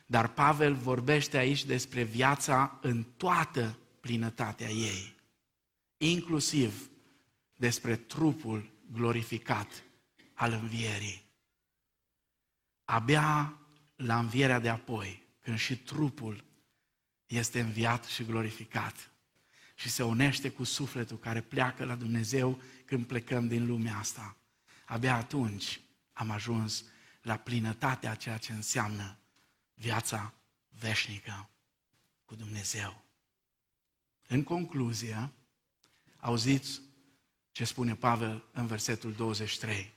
dar 0.07 0.29
Pavel 0.29 0.75
vorbește 0.75 1.37
aici 1.37 1.65
despre 1.65 2.03
viața 2.03 2.79
în 2.83 3.05
toată 3.17 3.79
plinătatea 4.01 4.69
ei, 4.69 5.15
inclusiv 5.97 6.91
despre 7.55 7.97
trupul 7.97 8.71
glorificat 8.93 9.83
al 10.35 10.53
învierii. 10.53 11.23
Abia 12.85 13.59
la 13.97 14.19
învierea 14.19 14.59
de 14.59 14.69
apoi, 14.69 15.23
când 15.41 15.59
și 15.59 15.79
trupul 15.79 16.45
este 17.27 17.61
înviat 17.61 18.05
și 18.05 18.25
glorificat 18.25 19.14
și 19.75 19.89
se 19.89 20.03
unește 20.03 20.51
cu 20.51 20.65
sufletul 20.65 21.19
care 21.19 21.41
pleacă 21.41 21.85
la 21.85 21.95
Dumnezeu 21.95 22.63
când 22.85 23.07
plecăm 23.07 23.49
din 23.49 23.67
lumea 23.67 23.97
asta. 23.97 24.37
Abia 24.85 25.15
atunci 25.15 25.81
am 26.13 26.31
ajuns 26.31 26.85
la 27.23 27.37
plinătatea 27.37 28.11
a 28.11 28.15
ceea 28.15 28.37
ce 28.37 28.53
înseamnă 28.53 29.19
viața 29.75 30.35
veșnică 30.69 31.51
cu 32.25 32.35
Dumnezeu. 32.35 33.05
În 34.27 34.43
concluzie, 34.43 35.33
auziți 36.17 36.81
ce 37.53 37.65
spune 37.65 37.95
Pavel 37.95 38.45
în 38.53 38.67
versetul 38.67 39.13
23. 39.13 39.93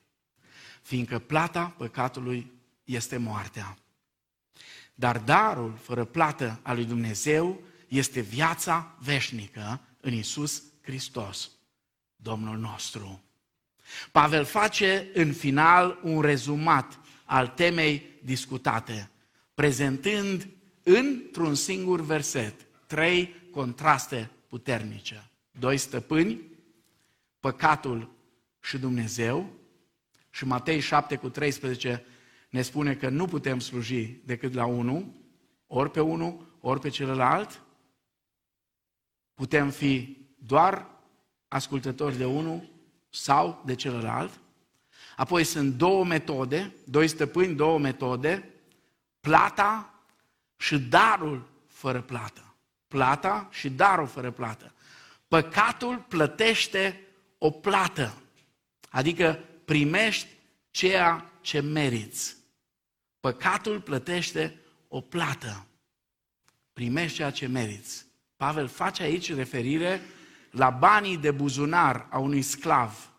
Fiindcă 0.81 1.19
plata 1.19 1.69
păcatului 1.69 2.51
este 2.83 3.17
moartea. 3.17 3.77
Dar 4.95 5.19
darul 5.19 5.75
fără 5.75 6.05
plată 6.05 6.59
al 6.63 6.75
lui 6.75 6.85
Dumnezeu 6.85 7.61
este 7.87 8.19
viața 8.19 8.95
veșnică 8.99 9.81
în 10.01 10.13
Isus 10.13 10.63
Hristos, 10.81 11.51
Domnul 12.15 12.57
nostru. 12.57 13.21
Pavel 14.11 14.45
face 14.45 15.07
în 15.13 15.33
final 15.33 15.99
un 16.03 16.21
rezumat 16.21 16.99
al 17.25 17.47
temei 17.47 18.05
discutate, 18.23 19.09
prezentând 19.53 20.47
într-un 20.83 21.55
singur 21.55 22.01
verset 22.01 22.65
trei 22.87 23.35
contraste 23.51 24.29
puternice. 24.47 25.29
Doi 25.51 25.77
stăpâni, 25.77 26.41
păcatul 27.39 28.11
și 28.59 28.77
Dumnezeu. 28.77 29.49
Și 30.29 30.45
Matei 30.45 30.79
7 30.79 31.15
cu 31.15 31.29
13 31.29 32.05
ne 32.49 32.61
spune 32.61 32.95
că 32.95 33.09
nu 33.09 33.25
putem 33.25 33.59
sluji 33.59 34.21
decât 34.25 34.53
la 34.53 34.65
unul, 34.65 35.05
ori 35.67 35.91
pe 35.91 35.99
unul, 35.99 36.57
ori 36.61 36.79
pe 36.79 36.89
celălalt. 36.89 37.61
Putem 39.37 39.69
fi 39.69 40.17
doar 40.37 40.89
ascultători 41.47 42.17
de 42.17 42.25
unul 42.25 42.69
sau 43.09 43.61
de 43.65 43.75
celălalt. 43.75 44.39
Apoi 45.15 45.43
sunt 45.43 45.73
două 45.73 46.05
metode, 46.05 46.73
doi 46.83 47.07
stăpâni, 47.07 47.55
două 47.55 47.79
metode, 47.79 48.49
plata 49.19 49.93
și 50.55 50.77
darul 50.79 51.49
fără 51.67 52.01
plată. 52.01 52.55
Plata 52.87 53.47
și 53.51 53.69
darul 53.69 54.07
fără 54.07 54.31
plată. 54.31 54.73
Păcatul 55.27 56.05
plătește 56.07 57.01
o 57.37 57.51
plată, 57.51 58.21
adică 58.89 59.39
primești 59.65 60.27
ceea 60.71 61.31
ce 61.41 61.59
meriți. 61.59 62.37
Păcatul 63.19 63.81
plătește 63.81 64.59
o 64.87 65.01
plată. 65.01 65.65
Primești 66.73 67.15
ceea 67.15 67.31
ce 67.31 67.47
meriți. 67.47 68.06
Pavel 68.37 68.67
face 68.67 69.03
aici 69.03 69.33
referire 69.33 70.01
la 70.51 70.69
banii 70.69 71.17
de 71.17 71.31
buzunar 71.31 72.07
a 72.09 72.17
unui 72.17 72.41
sclav 72.41 73.11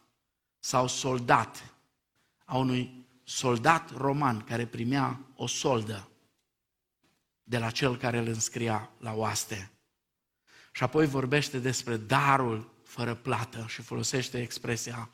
sau 0.59 0.87
soldat, 0.87 1.75
a 2.45 2.57
unui 2.57 3.07
soldat 3.25 3.97
roman 3.97 4.41
care 4.41 4.66
primea 4.66 5.21
o 5.35 5.47
soldă 5.47 6.09
de 7.43 7.59
la 7.59 7.71
cel 7.71 7.97
care 7.97 8.19
îl 8.19 8.27
înscria 8.27 8.91
la 8.99 9.12
oaste. 9.12 9.71
Și 10.73 10.83
apoi 10.83 11.07
vorbește 11.07 11.59
despre 11.59 11.97
darul 11.97 12.73
fără 12.85 13.14
plată 13.14 13.64
și 13.69 13.83
folosește 13.83 14.41
expresia 14.41 15.11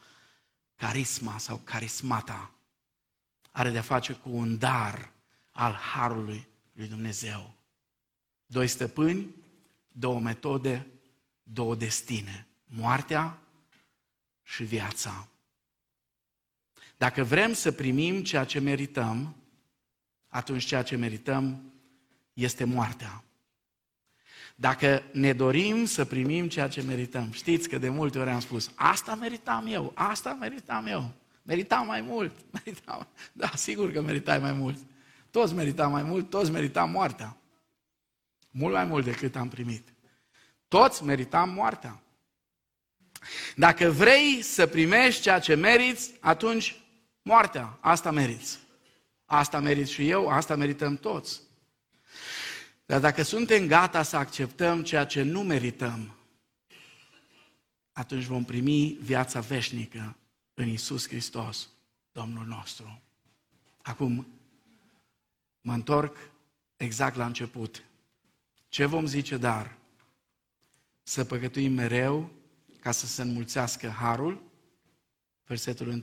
carisma 0.76 1.38
sau 1.38 1.56
carismata. 1.56 2.50
Are 3.50 3.70
de-a 3.70 3.82
face 3.82 4.12
cu 4.12 4.30
un 4.30 4.58
dar 4.58 5.12
al 5.50 5.72
harului 5.72 6.48
lui 6.72 6.86
Dumnezeu. 6.86 7.54
Doi 8.46 8.66
stăpâni, 8.66 9.34
două 9.96 10.20
metode, 10.20 10.86
două 11.42 11.74
destine. 11.74 12.46
Moartea 12.64 13.38
și 14.42 14.64
viața. 14.64 15.28
Dacă 16.96 17.22
vrem 17.22 17.52
să 17.52 17.72
primim 17.72 18.22
ceea 18.22 18.44
ce 18.44 18.58
merităm, 18.58 19.36
atunci 20.28 20.64
ceea 20.64 20.82
ce 20.82 20.96
merităm 20.96 21.72
este 22.32 22.64
moartea. 22.64 23.24
Dacă 24.54 25.02
ne 25.12 25.32
dorim 25.32 25.84
să 25.84 26.04
primim 26.04 26.48
ceea 26.48 26.68
ce 26.68 26.82
merităm, 26.82 27.32
știți 27.32 27.68
că 27.68 27.78
de 27.78 27.88
multe 27.88 28.18
ori 28.18 28.30
am 28.30 28.40
spus, 28.40 28.70
asta 28.74 29.14
meritam 29.14 29.66
eu, 29.66 29.92
asta 29.94 30.32
meritam 30.32 30.86
eu, 30.86 31.12
meritam 31.42 31.86
mai 31.86 32.00
mult, 32.00 32.32
meritam, 32.64 33.06
da, 33.32 33.50
sigur 33.54 33.92
că 33.92 34.00
meritai 34.00 34.38
mai 34.38 34.52
mult. 34.52 34.78
Toți 35.30 35.54
meritam 35.54 35.90
mai 35.90 36.02
mult, 36.02 36.30
toți 36.30 36.50
meritam 36.50 36.90
moartea. 36.90 37.36
Mult 38.56 38.72
mai 38.72 38.84
mult 38.84 39.04
decât 39.04 39.36
am 39.36 39.48
primit. 39.48 39.94
Toți 40.68 41.04
meritam 41.04 41.50
moartea. 41.50 42.02
Dacă 43.56 43.90
vrei 43.90 44.42
să 44.42 44.66
primești 44.66 45.22
ceea 45.22 45.38
ce 45.38 45.54
meriți, 45.54 46.12
atunci 46.20 46.80
moartea, 47.22 47.78
asta 47.80 48.10
meriți. 48.10 48.58
Asta 49.24 49.60
merit 49.60 49.88
și 49.88 50.08
eu, 50.08 50.28
asta 50.28 50.56
merităm 50.56 50.96
toți. 50.96 51.40
Dar 52.86 53.00
dacă 53.00 53.22
suntem 53.22 53.66
gata 53.66 54.02
să 54.02 54.16
acceptăm 54.16 54.82
ceea 54.82 55.04
ce 55.04 55.22
nu 55.22 55.42
merităm, 55.42 56.14
atunci 57.92 58.24
vom 58.24 58.44
primi 58.44 58.98
viața 59.00 59.40
veșnică 59.40 60.16
în 60.54 60.68
Isus 60.68 61.08
Hristos, 61.08 61.68
Domnul 62.12 62.46
nostru. 62.46 63.02
Acum, 63.82 64.26
mă 65.60 65.72
întorc 65.72 66.16
exact 66.76 67.16
la 67.16 67.26
început. 67.26 67.84
Ce 68.74 68.84
vom 68.84 69.06
zice 69.06 69.36
dar? 69.36 69.76
Să 71.02 71.24
păcătuim 71.24 71.72
mereu 71.72 72.30
ca 72.80 72.90
să 72.90 73.06
se 73.06 73.22
înmulțească 73.22 73.88
harul? 73.88 74.42
Versetul 75.46 75.88
1. 75.88 76.02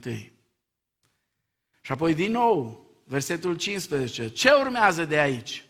Și 1.80 1.92
apoi 1.92 2.14
din 2.14 2.30
nou, 2.30 2.86
versetul 3.04 3.56
15. 3.56 4.28
Ce 4.28 4.50
urmează 4.50 5.04
de 5.04 5.18
aici? 5.18 5.64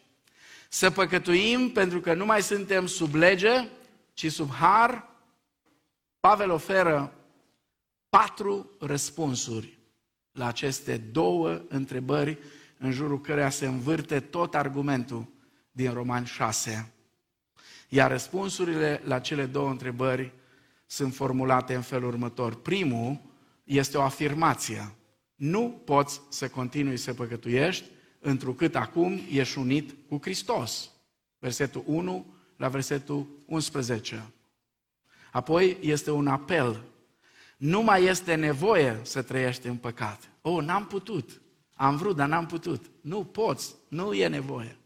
Să 0.69 0.91
păcătuim 0.91 1.71
pentru 1.71 2.01
că 2.01 2.15
nu 2.15 2.25
mai 2.25 2.43
suntem 2.43 2.87
sub 2.87 3.15
lege, 3.15 3.69
ci 4.13 4.33
sub 4.33 4.51
har? 4.51 5.09
Pavel 6.21 6.51
oferă 6.51 7.15
patru 8.09 8.71
răspunsuri 8.79 9.79
la 10.33 10.47
aceste 10.47 10.97
două 10.97 11.63
întrebări 11.69 12.39
în 12.79 12.93
jurul 12.93 13.21
căreia 13.21 13.51
se 13.51 13.67
învârte 13.67 14.21
tot 14.21 14.55
argumentul 14.55 15.41
din 15.73 15.93
Romani 15.93 16.27
6. 16.27 16.93
Iar 17.89 18.11
răspunsurile 18.11 19.03
la 19.05 19.19
cele 19.19 19.47
două 19.47 19.71
întrebări 19.71 20.33
sunt 20.87 21.15
formulate 21.15 21.75
în 21.75 21.83
felul 21.83 22.09
următor. 22.09 22.55
Primul 22.55 23.21
este 23.65 23.97
o 23.97 24.03
afirmație. 24.03 24.95
Nu 25.35 25.83
poți 25.85 26.21
să 26.29 26.49
continui 26.49 26.97
să 26.97 27.15
păcătuiești 27.15 27.85
întrucât 28.19 28.75
acum 28.75 29.21
ești 29.31 29.59
unit 29.59 29.95
cu 30.09 30.19
Hristos. 30.21 30.91
Versetul 31.39 31.83
1 31.87 32.27
la 32.57 32.69
versetul 32.69 33.27
11. 33.47 34.33
Apoi 35.33 35.77
este 35.81 36.11
un 36.11 36.27
apel. 36.27 36.83
Nu 37.57 37.83
mai 37.83 38.05
este 38.05 38.35
nevoie 38.35 39.01
să 39.03 39.23
trăiești 39.23 39.67
în 39.67 39.77
păcat. 39.77 40.31
Oh, 40.41 40.65
n-am 40.65 40.87
putut. 40.87 41.41
Am 41.75 41.97
vrut, 41.97 42.17
dar 42.17 42.29
n-am 42.29 42.47
putut. 42.47 42.91
Nu 43.01 43.25
poți, 43.25 43.75
nu 43.89 44.13
e 44.13 44.29
nevoie. 44.29 44.77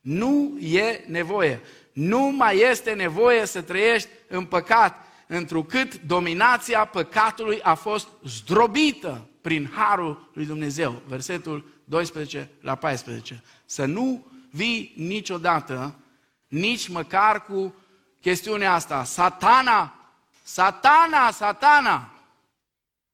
Nu 0.00 0.58
e 0.60 1.04
nevoie. 1.06 1.60
Nu 1.92 2.18
mai 2.18 2.58
este 2.58 2.92
nevoie 2.92 3.46
să 3.46 3.62
trăiești 3.62 4.08
în 4.28 4.44
păcat, 4.44 5.06
întrucât 5.26 6.00
dominația 6.00 6.84
păcatului 6.84 7.62
a 7.62 7.74
fost 7.74 8.08
zdrobită 8.24 9.28
prin 9.40 9.70
harul 9.74 10.30
lui 10.34 10.46
Dumnezeu. 10.46 11.02
Versetul 11.06 11.64
12 11.84 12.50
la 12.60 12.74
14. 12.74 13.42
Să 13.64 13.84
nu 13.84 14.26
vii 14.50 14.92
niciodată, 14.96 15.94
nici 16.48 16.88
măcar 16.88 17.44
cu 17.44 17.74
chestiunea 18.20 18.72
asta. 18.72 19.04
Satana, 19.04 19.94
satana, 20.42 21.30
satana, 21.30 22.12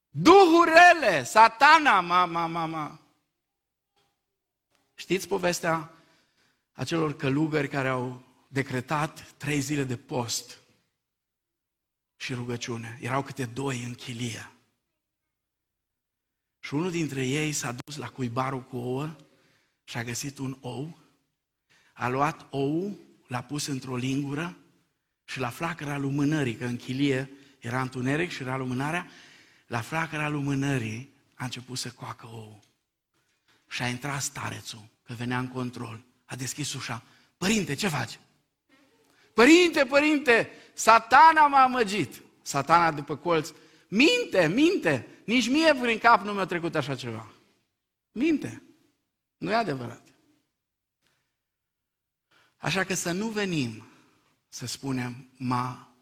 duhurile, 0.09 1.23
satana, 1.23 1.99
ma, 1.99 2.25
ma, 2.25 2.45
ma, 2.45 2.65
ma. 2.65 2.99
Știți 4.95 5.27
povestea 5.27 5.89
acelor 6.75 7.15
călugări 7.15 7.67
care 7.67 7.87
au 7.87 8.23
decretat 8.47 9.33
trei 9.37 9.59
zile 9.59 9.83
de 9.83 9.97
post 9.97 10.59
și 12.15 12.33
rugăciune. 12.33 12.97
Erau 13.01 13.23
câte 13.23 13.45
doi 13.45 13.83
în 13.83 13.93
chilie. 13.93 14.51
Și 16.59 16.73
unul 16.73 16.91
dintre 16.91 17.27
ei 17.27 17.51
s-a 17.51 17.71
dus 17.71 17.95
la 17.95 18.07
cuibarul 18.07 18.63
cu 18.63 18.77
ouă 18.77 19.15
și 19.83 19.97
a 19.97 20.03
găsit 20.03 20.37
un 20.37 20.57
ou, 20.61 20.97
a 21.93 22.07
luat 22.07 22.47
ou, 22.49 22.97
l-a 23.27 23.41
pus 23.41 23.65
într-o 23.65 23.95
lingură 23.95 24.57
și 25.25 25.39
la 25.39 25.49
flacăra 25.49 25.97
lumânării, 25.97 26.55
că 26.55 26.65
în 26.65 26.77
chilie 26.77 27.31
era 27.59 27.81
întuneric 27.81 28.31
și 28.31 28.41
era 28.41 28.57
lumânarea, 28.57 29.07
la 29.67 29.81
flacăra 29.81 30.29
lumânării 30.29 31.13
a 31.33 31.43
început 31.43 31.77
să 31.77 31.91
coacă 31.91 32.27
ou. 32.27 32.63
Și 33.69 33.81
a 33.81 33.87
intrat 33.87 34.21
starețul, 34.21 34.87
că 35.03 35.13
venea 35.13 35.39
în 35.39 35.47
control. 35.47 36.03
A 36.25 36.35
deschis 36.35 36.73
ușa. 36.73 37.03
Părinte, 37.37 37.73
ce 37.73 37.87
faci? 37.87 38.19
Părinte, 39.33 39.85
părinte, 39.85 40.49
satana 40.73 41.47
m-a 41.47 41.63
amăgit. 41.63 42.21
Satana 42.41 42.91
după 42.91 43.15
colț. 43.15 43.51
Minte, 43.87 44.47
minte, 44.47 45.07
nici 45.25 45.49
mie 45.49 45.73
prin 45.73 45.97
cap 45.97 46.21
nu 46.21 46.33
mi-a 46.33 46.45
trecut 46.45 46.75
așa 46.75 46.95
ceva. 46.95 47.33
Minte. 48.11 48.63
Nu 49.37 49.51
e 49.51 49.55
adevărat. 49.55 50.07
Așa 52.57 52.83
că 52.83 52.93
să 52.93 53.11
nu 53.11 53.27
venim 53.27 53.87
să 54.49 54.65
spunem, 54.65 55.29
m-a 55.37 55.95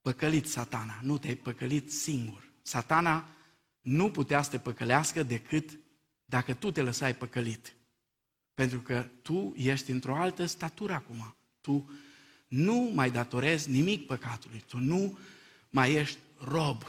păcălit 0.00 0.48
satana. 0.48 1.00
Nu 1.02 1.18
te-ai 1.18 1.34
păcălit 1.34 1.92
singur. 1.92 2.52
Satana 2.62 3.28
nu 3.80 4.10
putea 4.10 4.42
să 4.42 4.50
te 4.50 4.58
păcălească 4.58 5.22
decât 5.22 5.78
dacă 6.24 6.54
tu 6.54 6.70
te 6.70 6.82
lăsai 6.82 7.14
păcălit. 7.14 7.74
Pentru 8.58 8.80
că 8.80 9.06
tu 9.22 9.54
ești 9.56 9.90
într-o 9.90 10.16
altă 10.16 10.46
statură 10.46 10.92
acum. 10.92 11.36
Tu 11.60 11.90
nu 12.48 12.90
mai 12.94 13.10
datorezi 13.10 13.70
nimic 13.70 14.06
păcatului. 14.06 14.64
Tu 14.68 14.78
nu 14.78 15.18
mai 15.70 15.92
ești 15.92 16.18
rob 16.38 16.82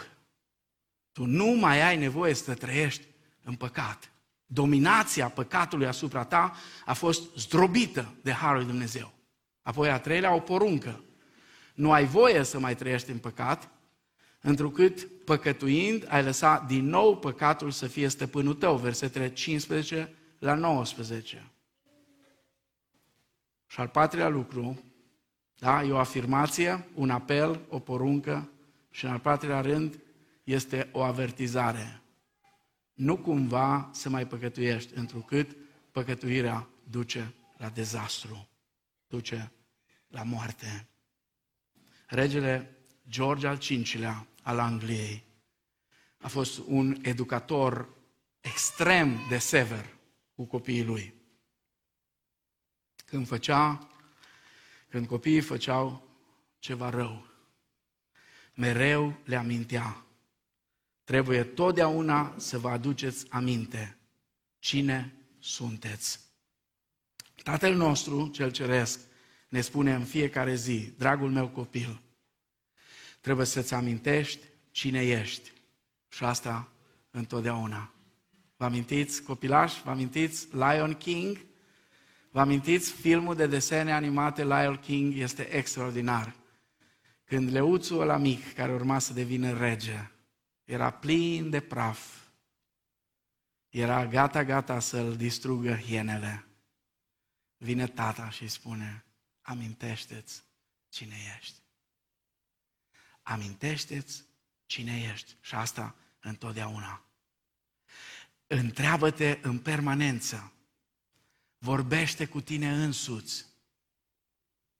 tu 1.19 1.25
nu 1.25 1.45
mai 1.45 1.81
ai 1.81 1.97
nevoie 1.97 2.33
să 2.33 2.53
trăiești 2.53 3.05
în 3.43 3.55
păcat. 3.55 4.11
Dominația 4.45 5.29
păcatului 5.29 5.87
asupra 5.87 6.23
ta 6.23 6.55
a 6.85 6.93
fost 6.93 7.35
zdrobită 7.35 8.13
de 8.21 8.31
Harul 8.31 8.65
Dumnezeu. 8.65 9.13
Apoi 9.61 9.89
a 9.89 9.99
treilea, 9.99 10.33
o 10.33 10.39
poruncă. 10.39 11.03
Nu 11.73 11.91
ai 11.91 12.05
voie 12.05 12.43
să 12.43 12.59
mai 12.59 12.75
trăiești 12.75 13.11
în 13.11 13.17
păcat, 13.17 13.69
întrucât 14.41 15.07
păcătuind 15.25 16.05
ai 16.09 16.23
lăsat 16.23 16.67
din 16.67 16.85
nou 16.85 17.17
păcatul 17.17 17.71
să 17.71 17.87
fie 17.87 18.07
stăpânul 18.07 18.53
tău. 18.53 18.77
Versetele 18.77 19.33
15 19.33 20.13
la 20.39 20.53
19. 20.53 21.51
Și 23.69 23.79
al 23.79 23.87
patrulea 23.87 24.27
lucru, 24.27 24.83
Da? 25.59 25.83
E 25.83 25.91
o 25.91 25.97
afirmație, 25.97 26.87
un 26.93 27.09
apel, 27.09 27.65
o 27.69 27.79
poruncă 27.79 28.49
și 28.89 29.05
în 29.05 29.11
al 29.11 29.19
patrulea 29.19 29.61
rând 29.61 29.99
este 30.43 30.89
o 30.91 31.01
avertizare. 31.01 32.01
Nu 32.93 33.17
cumva 33.17 33.89
să 33.93 34.09
mai 34.09 34.27
păcătuiești, 34.27 34.93
întrucât 34.95 35.57
păcătuirea 35.91 36.67
duce 36.83 37.33
la 37.57 37.69
dezastru, 37.69 38.49
duce 39.07 39.51
la 40.07 40.23
moarte. 40.23 40.87
Regele 42.07 42.77
George 43.09 43.47
al 43.47 43.57
V-lea 43.57 44.27
al 44.43 44.59
Angliei 44.59 45.23
a 46.17 46.27
fost 46.27 46.61
un 46.67 46.97
educator 47.01 47.89
extrem 48.39 49.19
de 49.29 49.37
sever 49.37 49.97
cu 50.35 50.45
copiii 50.45 50.83
lui. 50.83 51.18
Când 53.09 53.27
făcea, 53.27 53.89
când 54.89 55.07
copiii 55.07 55.41
făceau 55.41 56.07
ceva 56.59 56.89
rău, 56.89 57.27
mereu 58.53 59.19
le 59.23 59.35
amintea. 59.35 60.05
Trebuie 61.03 61.43
totdeauna 61.43 62.33
să 62.37 62.57
vă 62.57 62.69
aduceți 62.69 63.25
aminte 63.29 63.97
cine 64.59 65.13
sunteți. 65.39 66.19
Tatăl 67.43 67.75
nostru, 67.75 68.27
cel 68.27 68.51
ceresc, 68.51 68.99
ne 69.49 69.61
spune 69.61 69.93
în 69.93 70.05
fiecare 70.05 70.55
zi, 70.55 70.93
dragul 70.97 71.31
meu 71.31 71.47
copil, 71.47 72.01
trebuie 73.21 73.45
să-ți 73.45 73.73
amintești 73.73 74.45
cine 74.71 75.01
ești. 75.01 75.51
Și 76.07 76.23
asta 76.23 76.71
întotdeauna. 77.11 77.93
Vă 78.57 78.65
amintiți, 78.65 79.23
copilași, 79.23 79.81
vă 79.81 79.89
amintiți 79.89 80.47
Lion 80.51 80.93
King? 80.93 81.47
Vă 82.31 82.39
amintiți 82.39 82.91
filmul 82.91 83.35
de 83.35 83.47
desene 83.47 83.93
animate 83.93 84.43
Lion 84.43 84.77
King? 84.79 85.17
Este 85.17 85.43
extraordinar. 85.43 86.35
Când 87.23 87.51
leuțul 87.51 88.01
ăla 88.01 88.17
mic, 88.17 88.53
care 88.53 88.73
urma 88.73 88.99
să 88.99 89.13
devină 89.13 89.57
rege, 89.57 90.11
era 90.63 90.91
plin 90.91 91.49
de 91.49 91.59
praf, 91.59 92.19
era 93.69 94.07
gata, 94.07 94.43
gata 94.43 94.79
să-l 94.79 95.15
distrugă 95.15 95.75
hienele. 95.75 96.47
Vine 97.57 97.87
tata 97.87 98.29
și 98.29 98.41
îi 98.41 98.47
spune, 98.47 99.05
amintește-ți 99.41 100.43
cine 100.89 101.15
ești. 101.39 101.59
Amintește-ți 103.21 104.23
cine 104.65 105.09
ești. 105.11 105.35
Și 105.41 105.55
asta 105.55 105.95
întotdeauna. 106.19 107.03
Întreabă-te 108.47 109.39
în 109.41 109.59
permanență. 109.59 110.53
Vorbește 111.59 112.25
cu 112.25 112.41
tine 112.41 112.83
însuți. 112.83 113.45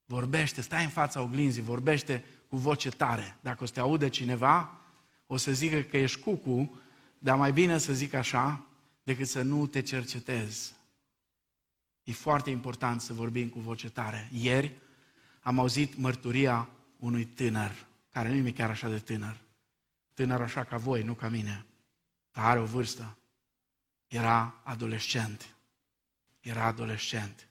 Vorbește, 0.04 0.60
stai 0.60 0.84
în 0.84 0.90
fața 0.90 1.20
oglinzii, 1.20 1.62
vorbește 1.62 2.24
cu 2.48 2.56
voce 2.56 2.90
tare. 2.90 3.36
Dacă 3.40 3.62
o 3.62 3.66
să 3.66 3.72
te 3.72 3.80
aude 3.80 4.08
cineva, 4.08 4.80
o 5.26 5.36
să 5.36 5.52
zică 5.52 5.80
că 5.80 5.96
ești 5.96 6.20
cucu, 6.20 6.80
dar 7.18 7.36
mai 7.36 7.52
bine 7.52 7.78
să 7.78 7.92
zic 7.92 8.12
așa, 8.12 8.66
decât 9.02 9.28
să 9.28 9.42
nu 9.42 9.66
te 9.66 9.80
cercetezi. 9.82 10.74
E 12.02 12.12
foarte 12.12 12.50
important 12.50 13.00
să 13.00 13.12
vorbim 13.12 13.48
cu 13.48 13.60
voce 13.60 13.90
tare. 13.90 14.28
Ieri 14.32 14.72
am 15.40 15.58
auzit 15.58 15.96
mărturia 15.96 16.68
unui 16.96 17.24
tânăr, 17.24 17.86
care 18.10 18.28
nu 18.28 18.46
e 18.46 18.52
chiar 18.52 18.70
așa 18.70 18.88
de 18.88 18.98
tânăr, 18.98 19.40
tânăr 20.14 20.40
așa 20.40 20.64
ca 20.64 20.76
voi, 20.76 21.02
nu 21.02 21.14
ca 21.14 21.28
mine, 21.28 21.66
dar 22.32 22.44
are 22.44 22.60
o 22.60 22.64
vârstă. 22.64 23.16
Era 24.06 24.60
adolescent. 24.62 25.54
Era 26.40 26.64
adolescent. 26.64 27.48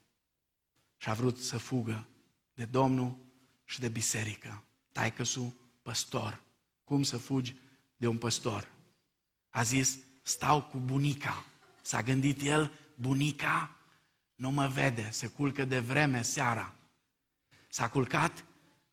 Și 0.96 1.08
a 1.08 1.14
vrut 1.14 1.38
să 1.38 1.58
fugă 1.58 2.06
de 2.54 2.64
Domnul 2.64 3.16
și 3.64 3.80
de 3.80 3.88
biserică. 3.88 4.64
Taică-su, 4.92 5.56
păstor. 5.82 6.42
Cum 6.84 7.02
să 7.02 7.16
fugi 7.16 7.56
de 7.96 8.06
un 8.06 8.18
păstor? 8.18 8.68
A 9.50 9.62
zis, 9.62 9.98
stau 10.22 10.62
cu 10.62 10.78
bunica. 10.78 11.44
S-a 11.82 12.02
gândit 12.02 12.42
el, 12.42 12.72
bunica 12.94 13.80
nu 14.40 14.50
mă 14.50 14.66
vede, 14.66 15.08
se 15.10 15.26
culcă 15.26 15.64
de 15.64 15.78
vreme 15.78 16.22
seara. 16.22 16.74
S-a 17.68 17.88
culcat 17.88 18.44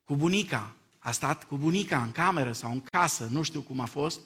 cu 0.03 0.15
bunica, 0.15 0.75
a 0.99 1.11
stat 1.11 1.43
cu 1.43 1.57
bunica 1.57 2.01
în 2.01 2.11
cameră 2.11 2.51
sau 2.51 2.71
în 2.71 2.81
casă, 2.81 3.27
nu 3.31 3.41
știu 3.41 3.61
cum 3.61 3.79
a 3.79 3.85
fost, 3.85 4.19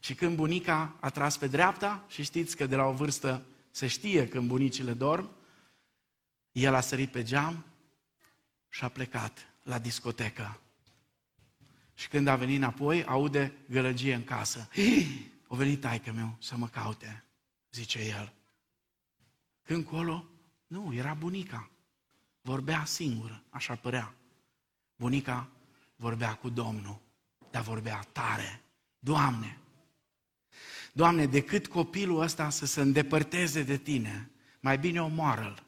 și 0.00 0.14
când 0.14 0.36
bunica 0.36 0.96
a 1.00 1.10
tras 1.10 1.36
pe 1.36 1.46
dreapta, 1.46 2.04
și 2.08 2.22
știți 2.22 2.56
că 2.56 2.66
de 2.66 2.76
la 2.76 2.84
o 2.84 2.92
vârstă 2.92 3.46
se 3.70 3.86
știe 3.86 4.28
când 4.28 4.48
bunicile 4.48 4.92
dorm, 4.92 5.30
el 6.52 6.74
a 6.74 6.80
sărit 6.80 7.10
pe 7.10 7.22
geam 7.22 7.64
și 8.68 8.84
a 8.84 8.88
plecat 8.88 9.52
la 9.62 9.78
discotecă. 9.78 10.60
Și 11.94 12.08
când 12.08 12.26
a 12.26 12.36
venit 12.36 12.56
înapoi, 12.56 13.04
aude 13.04 13.52
gălăgie 13.70 14.14
în 14.14 14.24
casă. 14.24 14.68
O 15.50 15.56
venit 15.56 15.80
taică 15.80 16.12
meu 16.12 16.36
să 16.40 16.56
mă 16.56 16.68
caute, 16.68 17.24
zice 17.70 17.98
el. 17.98 18.32
Când 19.62 19.84
colo, 19.84 20.24
nu, 20.66 20.94
era 20.94 21.14
bunica. 21.14 21.70
Vorbea 22.40 22.84
singură, 22.84 23.42
așa 23.50 23.74
părea. 23.74 24.14
Bunica 24.96 25.48
vorbea 25.96 26.34
cu 26.34 26.48
Domnul, 26.48 27.00
dar 27.50 27.62
vorbea 27.62 28.00
tare. 28.12 28.62
Doamne, 28.98 29.58
Doamne, 30.92 31.26
decât 31.26 31.66
copilul 31.66 32.20
ăsta 32.20 32.50
să 32.50 32.66
se 32.66 32.80
îndepărteze 32.80 33.62
de 33.62 33.76
Tine, 33.76 34.30
mai 34.60 34.78
bine 34.78 35.02
omoară-l. 35.02 35.62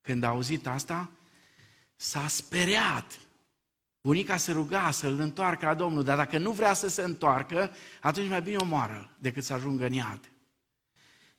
Când 0.00 0.22
a 0.22 0.28
auzit 0.28 0.66
asta, 0.66 1.10
s-a 1.96 2.28
speriat. 2.28 3.18
Bunica 4.00 4.36
se 4.36 4.52
ruga 4.52 4.90
să-l 4.90 5.20
întoarcă 5.20 5.66
la 5.66 5.74
Domnul, 5.74 6.02
dar 6.02 6.16
dacă 6.16 6.38
nu 6.38 6.50
vrea 6.50 6.72
să 6.72 6.88
se 6.88 7.02
întoarcă, 7.02 7.70
atunci 8.00 8.28
mai 8.28 8.42
bine 8.42 8.56
omoară 8.56 9.10
decât 9.18 9.44
să 9.44 9.52
ajungă 9.52 9.84
în 9.86 9.92
iad. 9.92 10.30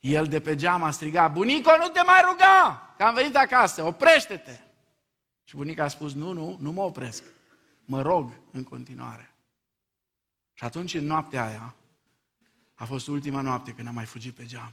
El 0.00 0.26
de 0.26 0.40
pe 0.40 0.54
geam 0.54 0.82
a 0.82 0.90
strigat, 0.90 1.32
bunico, 1.32 1.70
nu 1.78 1.88
te 1.88 2.02
mai 2.02 2.20
ruga, 2.30 2.94
că 2.96 3.02
am 3.02 3.14
venit 3.14 3.36
acasă, 3.36 3.82
oprește-te. 3.82 4.58
Și 5.44 5.56
bunica 5.56 5.84
a 5.84 5.88
spus, 5.88 6.14
nu, 6.14 6.32
nu, 6.32 6.56
nu 6.60 6.72
mă 6.72 6.82
opresc, 6.82 7.22
mă 7.84 8.02
rog 8.02 8.32
în 8.52 8.64
continuare. 8.64 9.34
Și 10.52 10.64
atunci, 10.64 10.94
în 10.94 11.04
noaptea 11.04 11.46
aia, 11.46 11.74
a 12.76 12.84
fost 12.84 13.06
ultima 13.06 13.40
noapte 13.40 13.74
când 13.74 13.88
am 13.88 13.94
mai 13.94 14.04
fugit 14.04 14.34
pe 14.34 14.46
geam. 14.46 14.72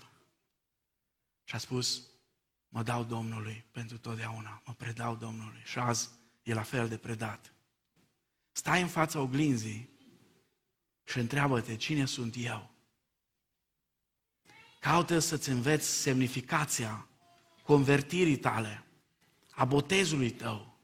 Și 1.44 1.56
a 1.56 1.58
spus, 1.58 2.08
mă 2.68 2.84
dau 2.84 3.04
Domnului 3.04 3.66
pentru 3.72 3.98
totdeauna, 3.98 4.62
mă 4.66 4.74
predau 4.74 5.16
Domnului. 5.16 5.62
Și 5.64 5.80
azi 5.80 6.10
e 6.44 6.54
la 6.54 6.64
fel 6.64 6.88
de 6.88 6.98
predat. 6.98 7.54
Stai 8.52 8.82
în 8.82 8.88
fața 8.88 9.20
oglinzii 9.20 9.90
și 11.04 11.20
întreabă-te 11.20 11.76
cine 11.76 12.06
sunt 12.06 12.36
eu. 12.38 12.72
Caută 14.80 15.20
să-ți 15.20 15.50
înveți 15.50 15.88
semnificația 15.88 17.08
convertirii 17.64 18.38
tale, 18.38 18.84
a 19.52 19.66
botezului 19.66 20.32
tău. 20.32 20.78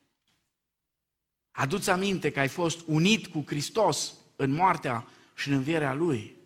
Adu-ți 1.51 1.89
aminte 1.89 2.31
că 2.31 2.39
ai 2.39 2.47
fost 2.47 2.79
unit 2.85 3.27
cu 3.27 3.43
Hristos 3.45 4.13
în 4.35 4.51
moartea 4.51 5.07
și 5.35 5.47
în 5.47 5.53
învierea 5.53 5.93
Lui. 5.93 6.38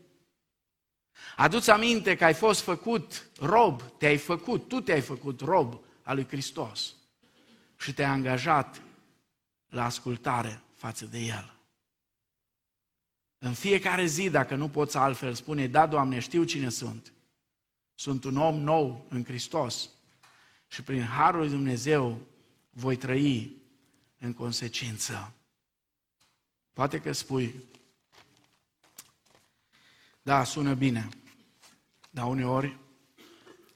Adu-ți 1.35 1.69
aminte 1.69 2.15
că 2.15 2.25
ai 2.25 2.33
fost 2.33 2.61
făcut 2.61 3.29
rob, 3.39 3.81
te-ai 3.97 4.17
făcut, 4.17 4.67
tu 4.67 4.81
te-ai 4.81 5.01
făcut 5.01 5.39
rob 5.39 5.79
al 6.03 6.15
lui 6.15 6.27
Hristos 6.27 6.95
și 7.77 7.93
te-ai 7.93 8.09
angajat 8.09 8.81
la 9.69 9.85
ascultare 9.85 10.61
față 10.75 11.05
de 11.05 11.19
El. 11.19 11.53
În 13.37 13.53
fiecare 13.53 14.05
zi, 14.05 14.29
dacă 14.29 14.55
nu 14.55 14.69
poți 14.69 14.97
altfel, 14.97 15.33
spune, 15.33 15.67
da, 15.67 15.85
Doamne, 15.85 16.19
știu 16.19 16.43
cine 16.43 16.69
sunt. 16.69 17.13
Sunt 17.95 18.23
un 18.23 18.37
om 18.37 18.59
nou 18.59 19.05
în 19.09 19.23
Hristos 19.23 19.89
și 20.67 20.83
prin 20.83 21.03
Harul 21.03 21.39
lui 21.39 21.49
Dumnezeu 21.49 22.21
voi 22.69 22.95
trăi 22.95 23.61
în 24.19 24.33
consecință. 24.33 25.33
Poate 26.73 27.01
că 27.01 27.11
spui, 27.11 27.63
da, 30.23 30.43
sună 30.43 30.73
bine, 30.73 31.09
dar 32.09 32.25
uneori 32.25 32.79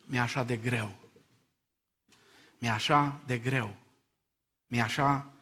mi-e 0.05 0.19
așa 0.19 0.43
de 0.43 0.57
greu. 0.57 0.95
Mi-e 2.59 2.69
așa 2.69 3.21
de 3.25 3.37
greu. 3.37 3.75
Mi-e 4.67 4.81
așa 4.81 5.33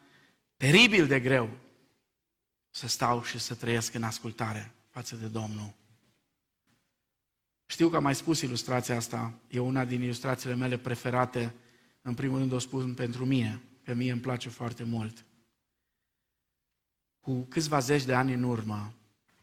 teribil 0.56 1.06
de 1.06 1.20
greu 1.20 1.50
să 2.70 2.88
stau 2.88 3.22
și 3.22 3.38
să 3.38 3.54
trăiesc 3.54 3.94
în 3.94 4.02
ascultare 4.02 4.74
față 4.88 5.16
de 5.16 5.26
Domnul. 5.26 5.74
Știu 7.66 7.88
că 7.88 7.96
am 7.96 8.02
mai 8.02 8.14
spus 8.14 8.40
ilustrația 8.40 8.96
asta, 8.96 9.38
e 9.48 9.58
una 9.58 9.84
din 9.84 10.02
ilustrațiile 10.02 10.54
mele 10.54 10.78
preferate, 10.78 11.54
în 12.02 12.14
primul 12.14 12.38
rând 12.38 12.52
o 12.52 12.58
spun 12.58 12.94
pentru 12.94 13.24
mine, 13.24 13.62
pe 13.82 13.94
mie 13.94 14.12
îmi 14.12 14.20
place 14.20 14.48
foarte 14.48 14.84
mult. 14.84 15.24
Cu 17.20 17.42
câțiva 17.42 17.78
zeci 17.78 18.04
de 18.04 18.14
ani 18.14 18.32
în 18.32 18.42
urmă, 18.42 18.92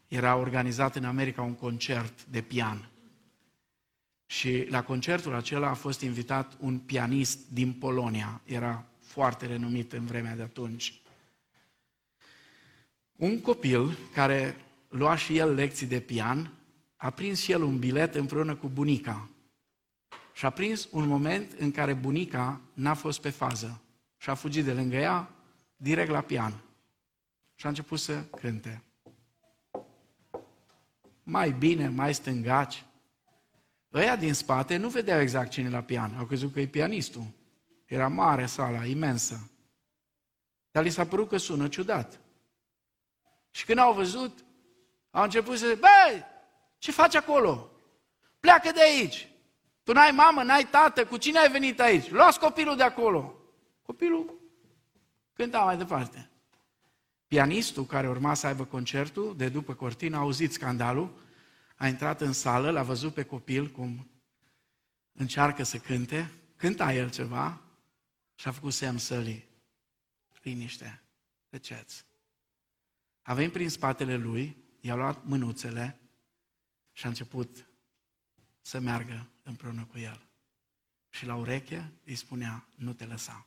era 0.08 0.36
organizat 0.36 0.96
în 0.96 1.04
America 1.04 1.42
un 1.42 1.54
concert 1.54 2.24
de 2.24 2.40
pian. 2.40 2.88
Și 4.26 4.66
la 4.70 4.82
concertul 4.82 5.34
acela 5.34 5.68
a 5.68 5.74
fost 5.74 6.00
invitat 6.00 6.56
un 6.60 6.78
pianist 6.78 7.38
din 7.48 7.72
Polonia. 7.72 8.40
Era 8.44 8.84
foarte 9.00 9.46
renumit 9.46 9.92
în 9.92 10.06
vremea 10.06 10.36
de 10.36 10.42
atunci. 10.42 11.00
Un 13.16 13.40
copil 13.40 13.98
care 14.12 14.56
lua 14.88 15.16
și 15.16 15.36
el 15.36 15.54
lecții 15.54 15.86
de 15.86 16.00
pian, 16.00 16.52
a 16.96 17.10
prins 17.10 17.40
și 17.40 17.52
el 17.52 17.62
un 17.62 17.78
bilet 17.78 18.14
împreună 18.14 18.54
cu 18.54 18.68
bunica. 18.68 19.28
Și 20.32 20.44
a 20.44 20.50
prins 20.50 20.88
un 20.90 21.06
moment 21.06 21.52
în 21.52 21.70
care 21.70 21.94
bunica 21.94 22.60
n-a 22.72 22.94
fost 22.94 23.20
pe 23.20 23.30
fază 23.30 23.82
și 24.16 24.30
a 24.30 24.34
fugit 24.34 24.64
de 24.64 24.72
lângă 24.72 24.96
ea 24.96 25.30
direct 25.76 26.10
la 26.10 26.20
pian. 26.20 26.62
Și 27.54 27.66
a 27.66 27.68
început 27.68 27.98
să 27.98 28.22
cânte. 28.22 28.82
Mai 31.24 31.50
bine, 31.50 31.88
mai 31.88 32.14
stângaci. 32.14 32.84
Ăia 33.92 34.16
din 34.16 34.34
spate 34.34 34.76
nu 34.76 34.88
vedeau 34.88 35.20
exact 35.20 35.50
cine 35.50 35.68
la 35.68 35.82
pian. 35.82 36.14
Au 36.18 36.24
crezut 36.24 36.52
că 36.52 36.60
e 36.60 36.66
pianistul. 36.66 37.26
Era 37.84 38.08
mare 38.08 38.46
sala, 38.46 38.84
imensă. 38.84 39.50
Dar 40.70 40.82
li 40.82 40.90
s-a 40.90 41.06
părut 41.06 41.28
că 41.28 41.36
sună 41.36 41.68
ciudat. 41.68 42.20
Și 43.50 43.64
când 43.64 43.78
au 43.78 43.94
văzut, 43.94 44.44
au 45.10 45.22
început 45.22 45.58
să 45.58 45.66
zic, 45.68 45.78
băi, 45.80 46.24
ce 46.78 46.92
faci 46.92 47.14
acolo? 47.14 47.70
Pleacă 48.40 48.70
de 48.70 48.82
aici. 48.82 49.28
Tu 49.82 49.92
n-ai 49.92 50.10
mamă, 50.10 50.42
n-ai 50.42 50.64
tată, 50.64 51.06
cu 51.06 51.16
cine 51.16 51.38
ai 51.38 51.50
venit 51.50 51.80
aici? 51.80 52.10
Luați 52.10 52.38
copilul 52.38 52.76
de 52.76 52.82
acolo. 52.82 53.38
Copilul 53.82 54.40
cânta 55.32 55.58
mai 55.58 55.76
departe. 55.76 56.30
Pianistul 57.34 57.86
care 57.86 58.08
urma 58.08 58.34
să 58.34 58.46
aibă 58.46 58.64
concertul, 58.64 59.36
de 59.36 59.48
după 59.48 59.74
cortină, 59.74 60.16
a 60.16 60.20
auzit 60.20 60.52
scandalul, 60.52 61.22
a 61.76 61.88
intrat 61.88 62.20
în 62.20 62.32
sală, 62.32 62.70
l-a 62.70 62.82
văzut 62.82 63.14
pe 63.14 63.24
copil 63.24 63.70
cum 63.70 64.10
încearcă 65.12 65.62
să 65.62 65.78
cânte, 65.78 66.32
cânta 66.56 66.92
el 66.92 67.10
ceva 67.10 67.62
și 68.34 68.48
a 68.48 68.52
făcut 68.52 68.72
semn 68.72 68.98
sălii. 68.98 69.48
Liniște, 70.42 71.02
tăceți. 71.48 72.04
A 73.22 73.34
venit 73.34 73.52
prin 73.52 73.70
spatele 73.70 74.16
lui, 74.16 74.56
i-a 74.80 74.94
luat 74.94 75.24
mânuțele 75.24 76.00
și 76.92 77.04
a 77.04 77.08
început 77.08 77.68
să 78.60 78.78
meargă 78.78 79.28
împreună 79.42 79.84
cu 79.84 79.98
el. 79.98 80.26
Și 81.10 81.26
la 81.26 81.34
ureche 81.34 81.92
îi 82.04 82.14
spunea, 82.14 82.68
nu 82.74 82.92
te 82.92 83.04
lăsa, 83.04 83.46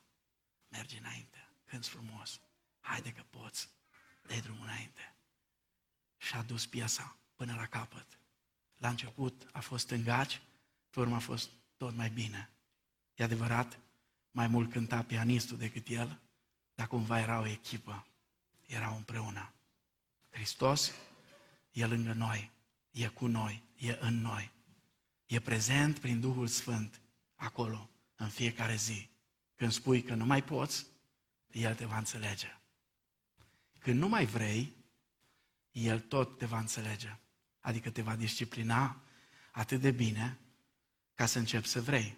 mergi 0.67 0.97
înainte, 0.97 1.49
cânți 1.65 1.89
frumos, 1.89 2.41
haide 2.79 3.11
că 3.11 3.23
poți, 3.29 3.75
dai 4.27 4.39
drumul 4.39 4.63
înainte. 4.63 5.15
Și 6.17 6.35
a 6.35 6.41
dus 6.41 6.65
piesa 6.65 7.17
până 7.35 7.55
la 7.55 7.65
capăt. 7.65 8.19
La 8.77 8.89
început 8.89 9.47
a 9.51 9.59
fost 9.59 9.89
îngaci, 9.89 10.41
pe 10.89 10.99
urmă 10.99 11.15
a 11.15 11.19
fost 11.19 11.49
tot 11.77 11.95
mai 11.95 12.09
bine. 12.09 12.49
E 13.15 13.23
adevărat, 13.23 13.79
mai 14.31 14.47
mult 14.47 14.71
cânta 14.71 15.03
pianistul 15.03 15.57
decât 15.57 15.87
el, 15.87 16.19
dar 16.75 16.87
cumva 16.87 17.19
era 17.19 17.39
o 17.39 17.47
echipă, 17.47 18.07
erau 18.65 18.95
împreună. 18.95 19.53
Hristos 20.29 20.91
e 21.71 21.85
lângă 21.85 22.13
noi, 22.13 22.51
e 22.91 23.07
cu 23.07 23.27
noi, 23.27 23.63
e 23.75 23.97
în 23.99 24.21
noi. 24.21 24.51
E 25.25 25.39
prezent 25.39 25.99
prin 25.99 26.19
Duhul 26.19 26.47
Sfânt 26.47 27.01
acolo, 27.35 27.89
în 28.15 28.29
fiecare 28.29 28.75
zi. 28.75 29.09
Când 29.55 29.71
spui 29.71 30.03
că 30.03 30.13
nu 30.13 30.25
mai 30.25 30.43
poți, 30.43 30.85
El 31.51 31.75
te 31.75 31.85
va 31.85 31.97
înțelege. 31.97 32.56
Când 33.87 33.99
nu 33.99 34.07
mai 34.07 34.25
vrei, 34.25 34.75
El 35.71 35.99
tot 35.99 36.37
te 36.37 36.45
va 36.45 36.59
înțelege. 36.59 37.17
Adică 37.59 37.89
te 37.89 38.01
va 38.01 38.15
disciplina 38.15 39.01
atât 39.51 39.81
de 39.81 39.91
bine 39.91 40.39
ca 41.15 41.25
să 41.25 41.39
începi 41.39 41.67
să 41.67 41.81
vrei. 41.81 42.17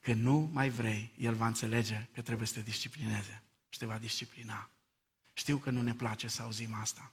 Când 0.00 0.22
nu 0.22 0.38
mai 0.52 0.68
vrei, 0.68 1.12
El 1.18 1.34
va 1.34 1.46
înțelege 1.46 2.08
că 2.12 2.22
trebuie 2.22 2.46
să 2.46 2.54
te 2.54 2.62
disciplineze 2.62 3.42
și 3.68 3.78
te 3.78 3.86
va 3.86 3.98
disciplina. 3.98 4.70
Știu 5.32 5.58
că 5.58 5.70
nu 5.70 5.82
ne 5.82 5.94
place 5.94 6.28
să 6.28 6.42
auzim 6.42 6.74
asta. 6.74 7.12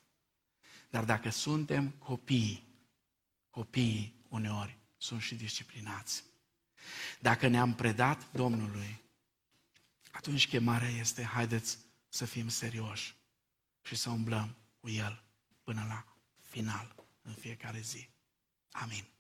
Dar 0.89 1.05
dacă 1.05 1.29
suntem 1.29 1.89
copii, 1.89 2.67
copiii 3.49 4.25
uneori 4.29 4.77
sunt 4.97 5.21
și 5.21 5.35
disciplinați. 5.35 6.23
Dacă 7.19 7.47
ne-am 7.47 7.73
predat 7.73 8.31
Domnului, 8.31 9.01
atunci 10.11 10.47
chemarea 10.47 10.89
este, 10.89 11.23
haideți 11.23 11.77
să 12.09 12.25
fim 12.25 12.47
serioși 12.47 13.15
și 13.85 13.95
să 13.95 14.09
umblăm 14.09 14.57
cu 14.79 14.89
El 14.89 15.23
până 15.63 15.85
la 15.87 16.05
final, 16.39 16.95
în 17.21 17.33
fiecare 17.33 17.79
zi. 17.79 18.09
Amin. 18.71 19.14